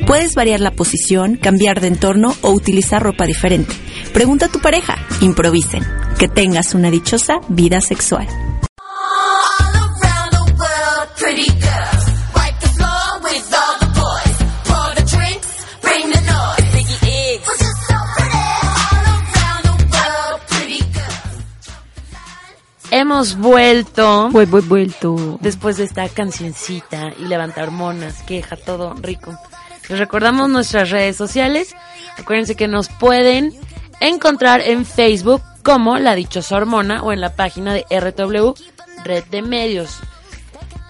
[0.07, 3.75] Puedes variar la posición, cambiar de entorno o utilizar ropa diferente.
[4.15, 4.95] Pregunta a tu pareja.
[5.21, 5.85] Improvisen.
[6.19, 8.29] Que tengas una dichosa vida sexual.
[23.05, 24.31] Hemos vuelto.
[24.31, 25.39] vuelto.
[25.43, 29.39] Después de esta cancioncita y levanta hormonas, que deja todo rico.
[29.91, 31.75] Les recordamos nuestras redes sociales.
[32.17, 33.53] Acuérdense que nos pueden
[34.01, 38.55] encontrar en Facebook como La Dichosa Hormona o en la página de RW
[39.05, 39.99] Red de Medios.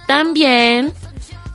[0.06, 0.92] También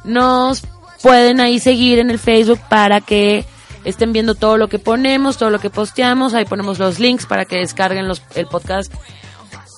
[0.03, 0.63] nos
[1.01, 3.45] pueden ahí seguir en el Facebook para que
[3.85, 6.33] estén viendo todo lo que ponemos, todo lo que posteamos.
[6.33, 8.93] Ahí ponemos los links para que descarguen los, el podcast,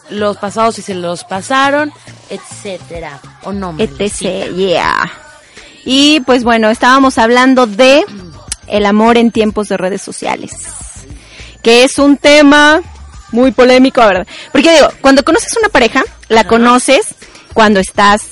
[0.10, 1.92] los pasados si se los pasaron,
[2.30, 3.20] etcétera.
[3.44, 4.54] O no, etc.
[4.56, 5.12] Yeah.
[5.86, 8.04] Y pues bueno, estábamos hablando de
[8.68, 10.52] el amor en tiempos de redes sociales.
[11.62, 12.82] Que es un tema
[13.32, 14.28] muy polémico, ¿verdad?
[14.52, 17.16] Porque digo, cuando conoces una pareja, la conoces
[17.54, 18.24] cuando estás,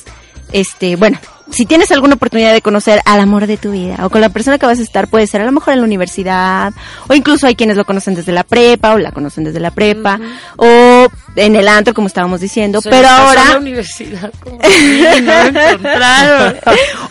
[0.52, 1.20] este, bueno,
[1.52, 4.58] si tienes alguna oportunidad de conocer al amor de tu vida o con la persona
[4.60, 6.74] que vas a estar, puede ser a lo mejor en la universidad
[7.08, 10.20] o incluso hay quienes lo conocen desde la prepa o la conocen desde la prepa
[10.58, 15.22] o en el antro como estábamos diciendo, Se pero ahora a la universidad, como que
[15.22, 16.56] no lo encontraron.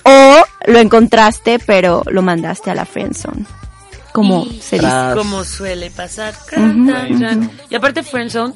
[0.04, 3.44] o lo encontraste pero lo mandaste a la friendzone.
[4.12, 4.92] Como Y- se dice.
[5.14, 6.34] Como suele pasar.
[7.70, 8.54] Y aparte friendzone,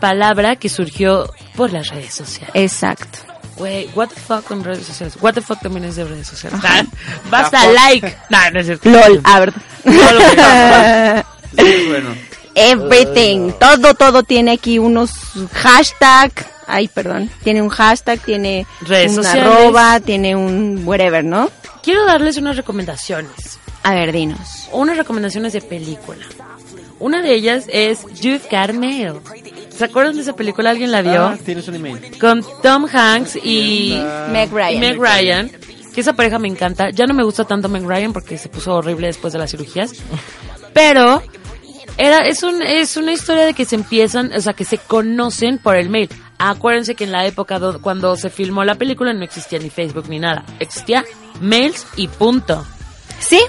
[0.00, 2.50] palabra que surgió por las redes sociales.
[2.54, 3.18] Exacto.
[3.60, 5.18] Güey, what the fuck con redes sociales.
[5.20, 6.58] What the fuck también es de redes sociales.
[6.64, 6.82] Ajá.
[7.30, 8.16] Basta, like.
[8.30, 8.88] Nah, no es cierto.
[8.88, 9.52] LOL, a ver.
[11.88, 12.14] bueno.
[12.54, 15.10] Everything, todo, todo tiene aquí unos
[15.52, 16.32] hashtag,
[16.66, 19.44] ay, perdón, tiene un hashtag, tiene Redes un sociales.
[19.44, 21.50] arroba, tiene un whatever, ¿no?
[21.82, 23.58] Quiero darles unas recomendaciones.
[23.82, 24.68] A ver, dinos.
[24.72, 26.24] Unas recomendaciones de película.
[27.00, 29.14] Una de ellas es You've Got Mail.
[29.76, 30.70] ¿Se acuerdan de esa película?
[30.70, 31.24] ¿Alguien la vio?
[31.24, 32.18] Ah, tienes un email.
[32.20, 33.98] Con Tom Hanks y
[34.30, 34.72] Meg Ryan.
[34.74, 35.50] y Meg Ryan.
[35.94, 36.90] Que esa pareja me encanta.
[36.90, 39.92] Ya no me gusta tanto Meg Ryan porque se puso horrible después de las cirugías.
[40.74, 41.22] Pero
[41.96, 45.58] era, es, un, es una historia de que se empiezan, o sea, que se conocen
[45.58, 46.08] por el mail.
[46.38, 50.06] Acuérdense que en la época do- cuando se filmó la película no existía ni Facebook
[50.08, 50.44] ni nada.
[50.58, 51.04] Existía
[51.40, 52.64] mails y punto.
[53.18, 53.40] Sí.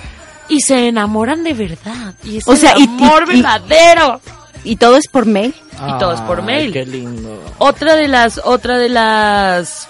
[0.52, 2.14] Y se enamoran de verdad.
[2.24, 4.22] Y es O el sea, y- amor y- y- verdadero.
[4.64, 5.56] Y todo es por mail.
[5.74, 6.72] Y todo es por mail.
[6.72, 7.44] Qué lindo.
[7.58, 9.88] Otra de las, otra de las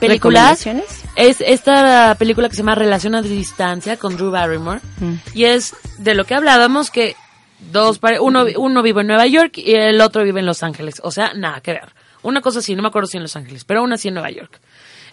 [0.00, 0.66] películas
[1.16, 4.80] es esta película que se llama Relación a Distancia con Drew Barrymore.
[5.00, 5.14] Mm.
[5.34, 7.16] Y es de lo que hablábamos que
[7.72, 10.96] dos pare- uno, uno vive en Nueva York y el otro vive en Los Ángeles.
[11.02, 11.88] O sea, nada que ver.
[12.22, 14.30] Una cosa así, no me acuerdo si en Los Ángeles, pero aún así en Nueva
[14.30, 14.60] York.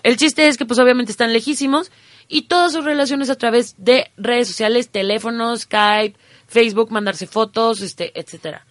[0.02, 1.90] El chiste es que pues obviamente están lejísimos
[2.28, 6.18] y todas sus relaciones a través de redes sociales, teléfonos, Skype,
[6.48, 8.66] Facebook, mandarse fotos, este, etcétera.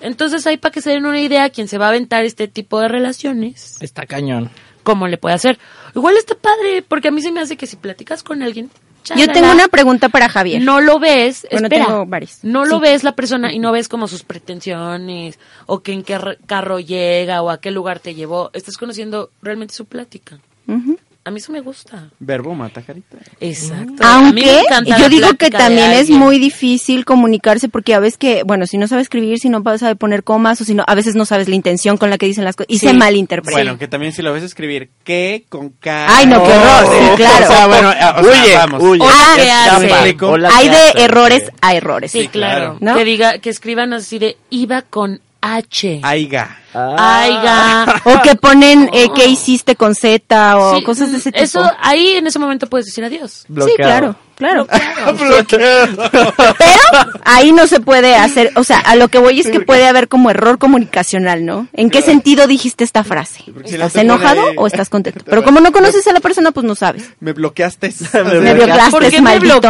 [0.00, 2.80] Entonces ahí para que se den una idea quién se va a aventar este tipo
[2.80, 4.50] de relaciones, Está cañón.
[4.82, 5.58] cómo le puede hacer.
[5.94, 8.70] Igual está padre, porque a mí se me hace que si platicas con alguien,
[9.16, 10.62] Yo tengo una pregunta para Javier.
[10.62, 12.40] no lo ves, Bueno, espera, tengo varias.
[12.42, 12.82] no lo Sí.
[12.82, 17.42] ves la persona y no ves como sus pretensiones o que en qué carro llega
[17.42, 18.50] o a qué lugar te llevó.
[18.54, 20.38] Estás conociendo realmente su plática.
[20.66, 20.98] Ujú.
[21.26, 22.10] A mí eso me gusta.
[22.18, 23.16] Verbo mata carita.
[23.40, 23.94] Exacto.
[23.94, 24.62] Me Aunque
[24.98, 28.86] yo digo que también es muy difícil comunicarse porque a veces que, bueno, si no
[28.88, 31.54] sabe escribir, si no sabe poner comas o si no, a veces no sabes la
[31.54, 32.88] intención con la que dicen las cosas y Sí.
[32.88, 33.56] se malinterpreta.
[33.58, 35.46] Bueno, que también si lo ves escribir, ¿qué?
[35.48, 36.06] Con K.
[36.14, 37.44] Ay, no, qué horror, sí, claro.
[37.44, 38.82] O sea, bueno, o sea, Huye, vamos.
[38.82, 39.02] huye.
[40.22, 42.12] Hola, Hay ¿qué de errores a errores.
[42.12, 42.76] Sí, claro.
[42.80, 42.94] ¿No?
[42.94, 46.00] Que diga, que escriban así de iba con H.
[46.02, 46.58] Aiga.
[46.74, 48.00] Aiga.
[48.04, 51.44] O que ponen eh, qué hiciste con Z o Sí, cosas de ese tipo.
[51.44, 53.44] Eso, ahí en ese momento puedes decir adiós.
[53.46, 54.66] Sí, claro, claro.
[55.18, 56.10] Bloqueado.
[56.10, 59.86] Pero ahí no se puede hacer, o sea, a lo que voy es que puede
[59.86, 61.68] haber como error comunicacional, ¿no?
[61.72, 63.44] ¿En qué sentido dijiste esta frase?
[63.64, 65.24] ¿Estás enojado ahí- o estás contento?
[65.26, 67.04] Pero como no conoces a la persona, pues no sabes.
[67.20, 67.92] Me bloqueaste.
[68.24, 69.60] Me bloqueaste, ¿Por qué me maldito.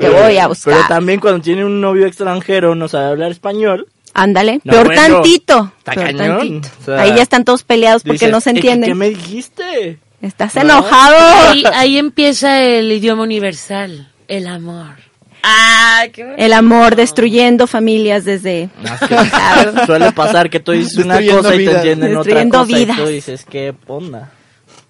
[0.00, 0.74] Te voy a buscar.
[0.74, 3.86] Pero también cuando tiene un novio extranjero no sabe hablar español.
[4.12, 5.72] Ándale, No, peor bueno, tantito.
[5.78, 6.38] está peor cañón.
[6.38, 6.68] tantito.
[6.80, 8.90] O sea, ahí ya están todos peleados porque dices, no se "¿Qué- entienden.
[8.90, 9.98] ¿Qué me dijiste?
[10.20, 10.60] Estás ¿No?
[10.62, 11.16] enojado.
[11.50, 14.96] Ahí, ahí empieza el idioma universal, el amor.
[15.42, 18.68] Ah, qué El amor destruyendo familias desde...
[19.86, 22.98] Suele pasar que tú dices una cosa y te entienden otra Destruyendo cosa vidas.
[22.98, 24.30] y tú dices, ¿qué onda?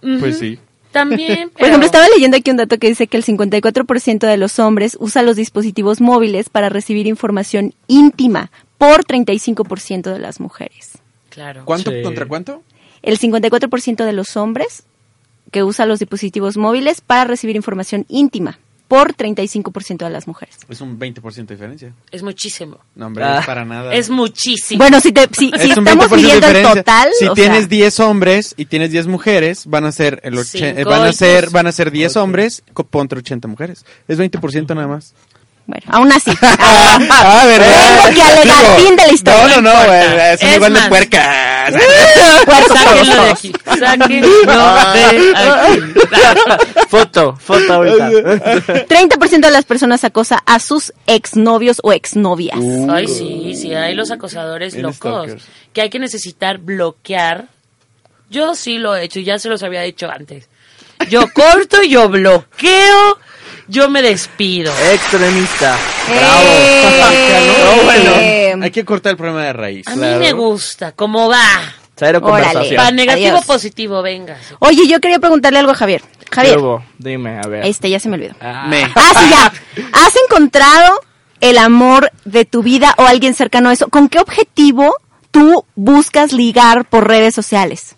[0.00, 0.58] Pues sí.
[0.92, 1.50] También.
[1.50, 4.96] Por ejemplo, estaba leyendo aquí un dato que dice que el 54% de los hombres
[5.00, 10.98] usa los dispositivos móviles para recibir información íntima por 35% de las mujeres.
[11.28, 11.62] Claro.
[11.64, 12.02] ¿Cuánto Sí.
[12.02, 12.62] contra cuánto?
[13.02, 14.82] El 54% de los hombres
[15.50, 18.58] que usa los dispositivos móviles para recibir información íntima
[18.90, 20.56] por 35% de las mujeres.
[20.68, 21.94] Es un 20% de diferencia.
[22.10, 22.78] Es muchísimo.
[22.96, 23.38] No, hombre, Ah.
[23.38, 23.94] es para nada.
[23.94, 24.78] Es muchísimo.
[24.78, 27.58] Bueno, si, te, si, si Es estamos 20% de midiendo el total, Si o tienes
[27.60, 31.12] sea, 10 hombres y tienes 10 mujeres, van a ser el Cinco eh, van a
[31.12, 33.84] ser van a ser 10 hombres co- contra 80 mujeres.
[34.08, 35.14] Es 20% nada más.
[35.66, 36.30] Bueno, aún así.
[37.12, 38.02] Ah, ¿verdad?
[38.02, 39.42] Tengo que alegar Digo, fin de la historia.
[39.42, 41.74] No, no, no, güey, son Es igual de puercas.
[42.68, 43.52] Sáquenlo de aquí.
[43.78, 44.26] Sáquenlo
[44.92, 45.80] de aquí.
[46.88, 48.10] Foto, foto ahorita.
[48.10, 52.58] 30% de las personas acosa a sus exnovios o exnovias.
[52.88, 54.96] Ay, sí, sí, hay los acosadores locos.
[54.96, 55.44] stalkers.
[55.72, 57.46] Que hay que necesitar bloquear.
[58.28, 60.48] Yo sí lo he hecho, ya se los había dicho antes.
[61.08, 63.18] Yo corto, yo bloqueo,
[63.70, 64.72] yo me despido.
[64.92, 65.76] Extremista.
[66.08, 69.86] Eh, No, bueno, hay que cortar el problema de raíz.
[69.88, 71.42] A mí me gusta, ¿cómo va?
[71.96, 72.76] Cero conversación.
[72.76, 73.44] Para negativo Adiós.
[73.44, 74.38] positivo, venga.
[74.60, 76.00] Oye, yo quería preguntarle algo a Javier.
[76.30, 76.58] ¿Qué Javier?
[76.98, 77.66] Dime, a ver.
[77.66, 78.34] este ya se me olvidó.
[78.68, 78.84] Me.
[78.94, 79.52] Ah, sí, ya.
[79.92, 80.98] ¿Has encontrado
[81.40, 83.88] el amor de tu vida o alguien cercano a eso?
[83.88, 84.94] ¿Con qué objetivo
[85.30, 87.94] tú buscas ligar por redes sociales?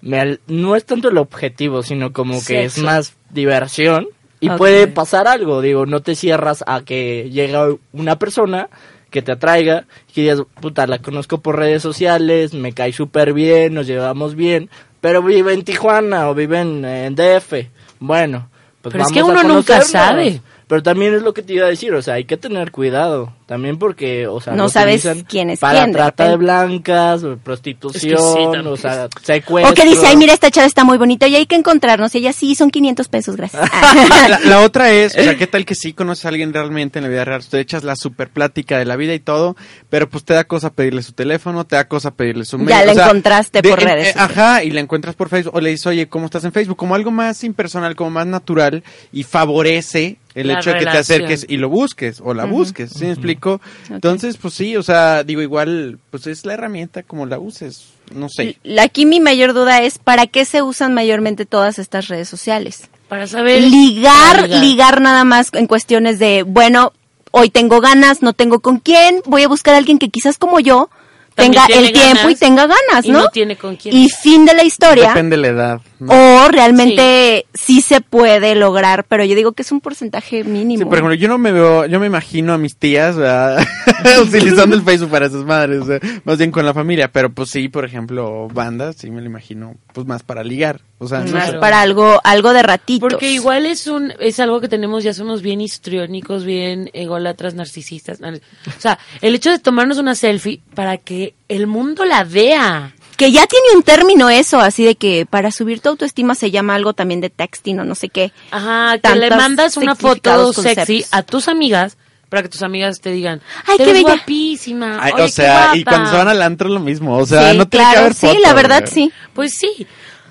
[0.00, 4.06] Me al- no es tanto el objetivo, sino como que es más diversión
[4.46, 5.60] y puede pasar algo.
[5.60, 8.68] Digo, no te cierras a que llega una persona
[9.10, 13.32] que te atraiga y que digas, puta, la conozco por redes sociales, me cae súper
[13.32, 14.68] bien, nos llevamos bien,
[15.00, 17.68] pero vive en Tijuana o vive en, en DF.
[18.00, 18.48] Bueno,
[18.82, 20.40] pues Pero es vamos que a uno nunca sabe.
[20.68, 23.32] Pero también es lo que te iba a decir, o sea, hay que tener cuidado.
[23.46, 27.38] También porque, o sea, No sabes quién es Para quién, trata de blancas, o Es
[27.38, 28.66] que sí, prostitución, también.
[28.66, 29.70] o sea, secuestro.
[29.72, 32.12] O que dice, ay, mira, esta chava está muy bonita y hay que encontrarnos.
[32.16, 33.62] Y ella sí, son 500 pesos, gracias.
[34.28, 37.04] La, la otra es, o sea, ¿qué tal que sí conoces a alguien realmente en
[37.04, 37.44] la vida real?
[37.48, 39.54] Tú echas la super plática de la vida y todo,
[39.88, 42.70] pero pues te da cosa pedirle su teléfono, te da cosa pedirle su mail.
[42.70, 44.36] Ya la o sea, encontraste por en- redes eh, sociales.
[44.38, 46.76] ajá, y la encuentras por Facebook, o le dices, oye, ¿cómo estás en Facebook?
[46.76, 50.98] Como algo más impersonal, como más natural, y favorece el La hecho de que te
[50.98, 53.60] acerques y lo busques, o la busques, ¿sí me explico?
[53.90, 58.28] Entonces, pues sí, o sea, digo, igual, pues es la herramienta como la uses, no
[58.28, 58.58] sé.
[58.62, 62.88] La- Aquí mi mayor duda es, ¿para qué se usan mayormente todas estas redes sociales?
[63.08, 63.62] Para saber.
[63.62, 64.60] ligar, Ligar.
[64.60, 66.92] ligar nada más en cuestiones de, bueno,
[67.30, 70.60] hoy tengo ganas, no tengo con quién, voy a buscar a alguien que quizás como
[70.60, 70.90] yo
[71.34, 73.20] tenga el tiempo ganas y tenga ganas, y ¿no?
[73.24, 73.94] no tiene con quién.
[73.94, 75.08] Y fin de la historia.
[75.08, 75.80] Depende de la edad.
[76.06, 77.80] O realmente sí.
[77.80, 80.80] se puede lograr, pero yo digo que es un porcentaje mínimo.
[80.80, 83.16] Sí, por ejemplo, yo no me veo, yo me imagino a mis tías
[84.22, 87.50] utilizando el Facebook para sus madres, o sea, más bien con la familia, pero pues
[87.50, 91.40] sí, por ejemplo, bandas, sí me lo imagino, pues más para ligar, o sea, no
[91.44, 91.54] sé.
[91.54, 93.08] para algo, algo de ratitos.
[93.08, 98.20] Porque igual es un es algo que tenemos, ya somos bien histriónicos, bien ególatras, narcisistas.
[98.20, 98.40] nar-
[98.76, 102.92] O sea, el hecho de tomarnos una selfie para que el mundo la vea.
[103.16, 106.74] Que ya tiene un término eso, así de que para subir tu autoestima se llama
[106.74, 108.30] algo también de texting o no sé qué.
[108.50, 111.08] Ajá, que le mandas una foto sexy conceptos.
[111.12, 111.96] a tus amigas
[112.28, 114.16] para que tus amigas te digan, Ay, "Te qué ves bella".
[114.16, 114.98] guapísima.
[115.00, 115.90] Ay, oye, o qué sea, y guapa".
[115.92, 118.14] cuando se van al antro lo mismo, o sea, Sí, no tiene que claro, haber
[118.14, 119.12] sí, la verdad sí.
[119.32, 119.86] Pues sí.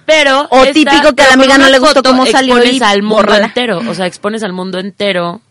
[0.05, 2.83] Pero O esta- típico que a la amiga no le gustó cómo salió expones y
[2.83, 3.45] al mundo bórrala.
[3.47, 5.41] entero, o sea, expones al mundo entero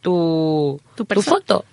[0.00, 1.64] tu tu, foto.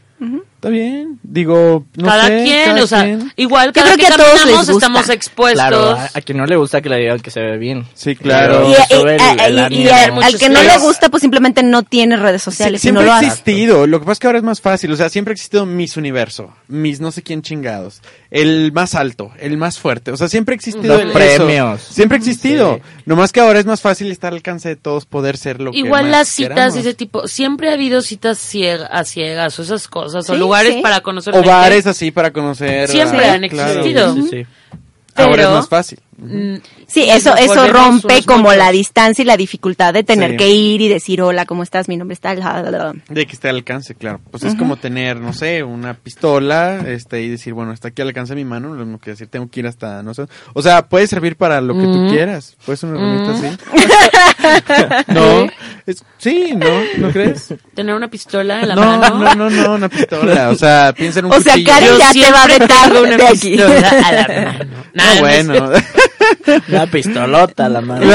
[0.66, 3.32] Está bien, digo, no cada sé, quien, cada o sea, quien.
[3.36, 4.72] igual cada creo que, que a todos les gusta.
[4.72, 5.60] estamos expuestos.
[5.62, 7.86] Claro, a, a quien no le gusta que le digan que se ve bien.
[7.94, 8.68] Sí, claro.
[8.68, 10.22] Y, Pero sube y- el- el y- y ánimo.
[10.24, 13.20] al- que no le gusta, pues simplemente no tiene redes sociales no siempre lo ha
[13.22, 15.68] existido, lo que pasa es que ahora es más fácil, o sea, siempre ha existido
[15.68, 18.02] Miss Universo, Miss no sé quién chingados,
[18.32, 21.84] el más alto, el más fuerte, o sea, siempre ha existido Los el- premios.
[21.84, 21.94] eso.
[21.94, 25.38] siempre ha existido, nomás que ahora es más fácil estar al alcance de todos poder
[25.38, 26.76] ser lo que Igual las citas queramos.
[26.78, 30.55] ese tipo, siempre ha habido citas ciega- a ciegas o esas cosas, o Sí, lugares
[30.64, 30.82] sí.
[30.82, 31.50] para conocer o gente.
[31.50, 32.88] bares así para conocer.
[32.88, 33.72] Siempre ah, han claro.
[33.72, 34.14] existido.
[34.16, 34.46] Sí, sí.
[35.16, 36.00] Ahora es Pero- más fácil.
[36.88, 40.38] Sí, eso, eso rompe como la distancia y la dificultad de tener Sí.
[40.38, 41.90] que ir y decir, hola, ¿cómo estás?
[41.90, 42.38] Mi nombre es tal.
[42.38, 42.94] bla, bla, bla".
[43.10, 44.22] De que esté al alcance, claro.
[44.32, 48.08] Pues es como tener, no sé, una pistola, este, y decir, bueno, está aquí al
[48.10, 50.26] alcance de mi mano, lo mismo que decir, tengo que ir hasta, no sé.
[50.54, 52.10] O sea, puede servir para lo que tú Mm.
[52.12, 52.56] quieras.
[52.66, 53.46] Puede ser una herramienta Mm.
[53.46, 55.06] así.
[55.14, 55.48] no,
[55.86, 56.68] es- sí, ¿no?
[56.98, 57.54] ¿No crees?
[57.74, 59.20] Tener una pistola en la No, mano.
[59.36, 60.50] no, no, no, una pistola.
[60.50, 61.56] O sea, piensa en un O sea.
[61.64, 63.50] Karen Yo ya te va a vetar de aquí.
[63.52, 64.60] pistola a la mano.
[64.66, 65.72] No, Nada, no bueno.
[66.70, 68.06] Una pistolota a la mano.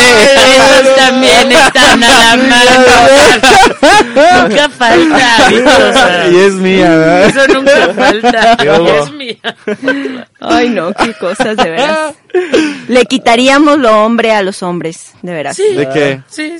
[0.00, 2.86] Esos también están a la mano.
[4.48, 6.28] Nunca falta.
[6.30, 7.24] y es mía, ¿verdad?
[7.28, 8.52] Eso nunca falta.
[9.00, 9.36] Es mía.
[10.40, 12.14] Ay, no, qué cosas, de veras.
[12.88, 15.56] Le quitaríamos lo hombre a los hombres, de veras.
[15.56, 15.74] Sí.
[15.74, 16.22] ¿De qué?
[16.28, 16.56] Sí.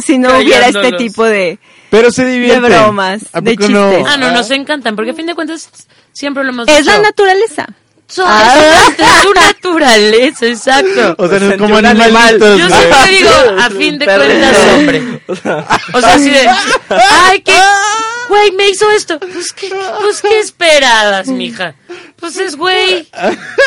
[0.00, 1.58] Si no hubiera este tipo de...
[1.90, 2.60] Pero se divierte.
[2.62, 3.66] De bromas, ¿A de no?
[3.66, 4.06] chistes.
[4.08, 5.68] Ah, no, nos encantan, porque a fin de cuentas
[6.12, 6.90] siempre lo hemos Es dicho.
[6.92, 7.66] la naturaleza.
[8.08, 8.92] Son- Ah.
[9.22, 11.14] su naturaleza, exacto.
[11.18, 12.08] O sea, no es como un animal.
[12.10, 12.58] animalitos.
[12.58, 15.22] Yo siempre digo, a fin de cuentas, hombre.
[15.26, 15.66] O sea,
[16.14, 16.46] así de,
[16.90, 17.54] ay, qué,
[18.28, 19.18] güey, me hizo esto.
[19.18, 21.74] Pues qué, pues qué esperabas, mija.
[22.20, 23.08] Pues es güey.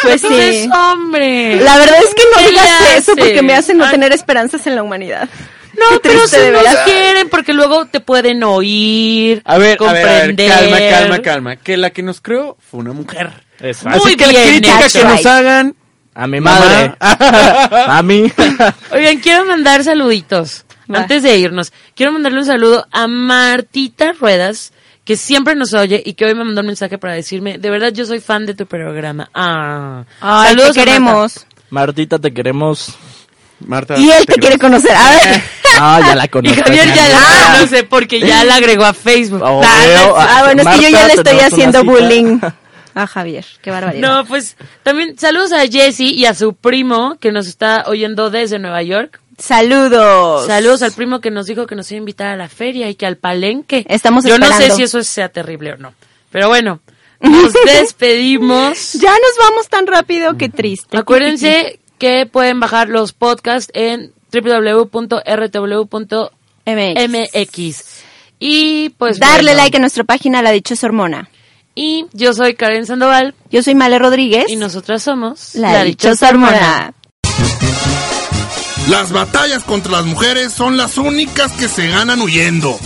[0.01, 0.27] Pues Pues sí.
[0.39, 1.59] es hombre.
[1.61, 4.65] La verdad es que no ¿Qué digas eso porque me hace no Ay, tener esperanzas
[4.67, 5.27] en la humanidad.
[5.77, 6.77] No, Qué pero si veras.
[6.85, 10.49] quieren, porque luego te pueden oír, A ver, a ver, a ver, comprender.
[10.51, 11.55] calma, calma, calma.
[11.57, 13.31] Que la que nos creó fue una mujer.
[13.59, 13.99] Exacto.
[13.99, 14.99] Muy Así que la bien crítica hecho.
[14.99, 15.75] que nos hagan.
[16.13, 16.93] A mi madre.
[16.99, 18.31] a mí.
[18.91, 20.63] Oigan, quiero mandar saluditos.
[20.93, 20.99] Va.
[20.99, 24.71] Antes de irnos, quiero mandarle un saludo a Martita Ruedas,
[25.03, 27.91] que siempre nos oye y que hoy me mandó un mensaje para decirme, de verdad
[27.91, 29.29] yo soy fan de tu programa.
[29.33, 31.45] Ah, Ay, saludos te queremos.
[31.69, 32.95] Martita, te queremos.
[33.59, 33.97] Marta.
[33.97, 34.91] Y él te quiere conocer.
[34.95, 35.41] A ver.
[35.79, 36.63] Ah, ya la Y conozco.
[36.63, 39.41] Javier ya la conoce porque ya la agregó a Facebook.
[39.43, 40.15] Oh, Ah, veo.
[40.17, 42.39] Ah, bueno, es que yo ya le estoy haciendo bullying
[42.93, 43.45] a Javier.
[43.61, 44.07] Qué barbaridad.
[44.07, 48.59] No, pues también saludos a Jesse y a su primo que nos está oyendo desde
[48.59, 49.19] Nueva York.
[49.37, 50.47] Saludos.
[50.47, 52.95] Saludos al primo que nos dijo que nos iba a invitar a la feria y
[52.95, 53.85] que al palenque.
[53.89, 55.93] Estamos Yo no sé si eso sea terrible o no.
[56.31, 56.79] Pero bueno,
[57.19, 58.93] nos despedimos.
[58.93, 60.97] Ya nos vamos tan rápido, qué triste.
[60.97, 65.25] Acuérdense que pueden bajar los podcasts en www.rtw.mx.
[68.39, 69.63] Y pues Darle bueno.
[69.63, 71.29] like a nuestra página La Dichosa Hormona.
[71.73, 73.35] Y yo soy Karen Sandoval.
[73.49, 74.45] Yo soy Male Rodríguez.
[74.49, 76.93] Y nosotras somos La, Dichosa Hormona.
[78.89, 82.77] Las batallas contra las mujeres son las únicas que se ganan huyendo.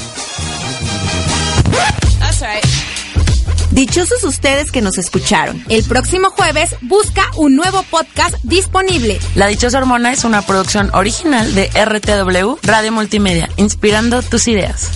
[3.79, 5.63] Dichosos ustedes que nos escucharon.
[5.69, 9.17] El próximo jueves busca un nuevo podcast disponible.
[9.35, 14.91] La Dichosa Hormona es una producción original de RTW Radio Multimedia, inspirando tus ideas.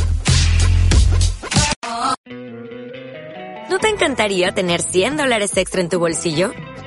[3.70, 6.52] ¿No te encantaría tener 100 dólares extra en tu bolsillo?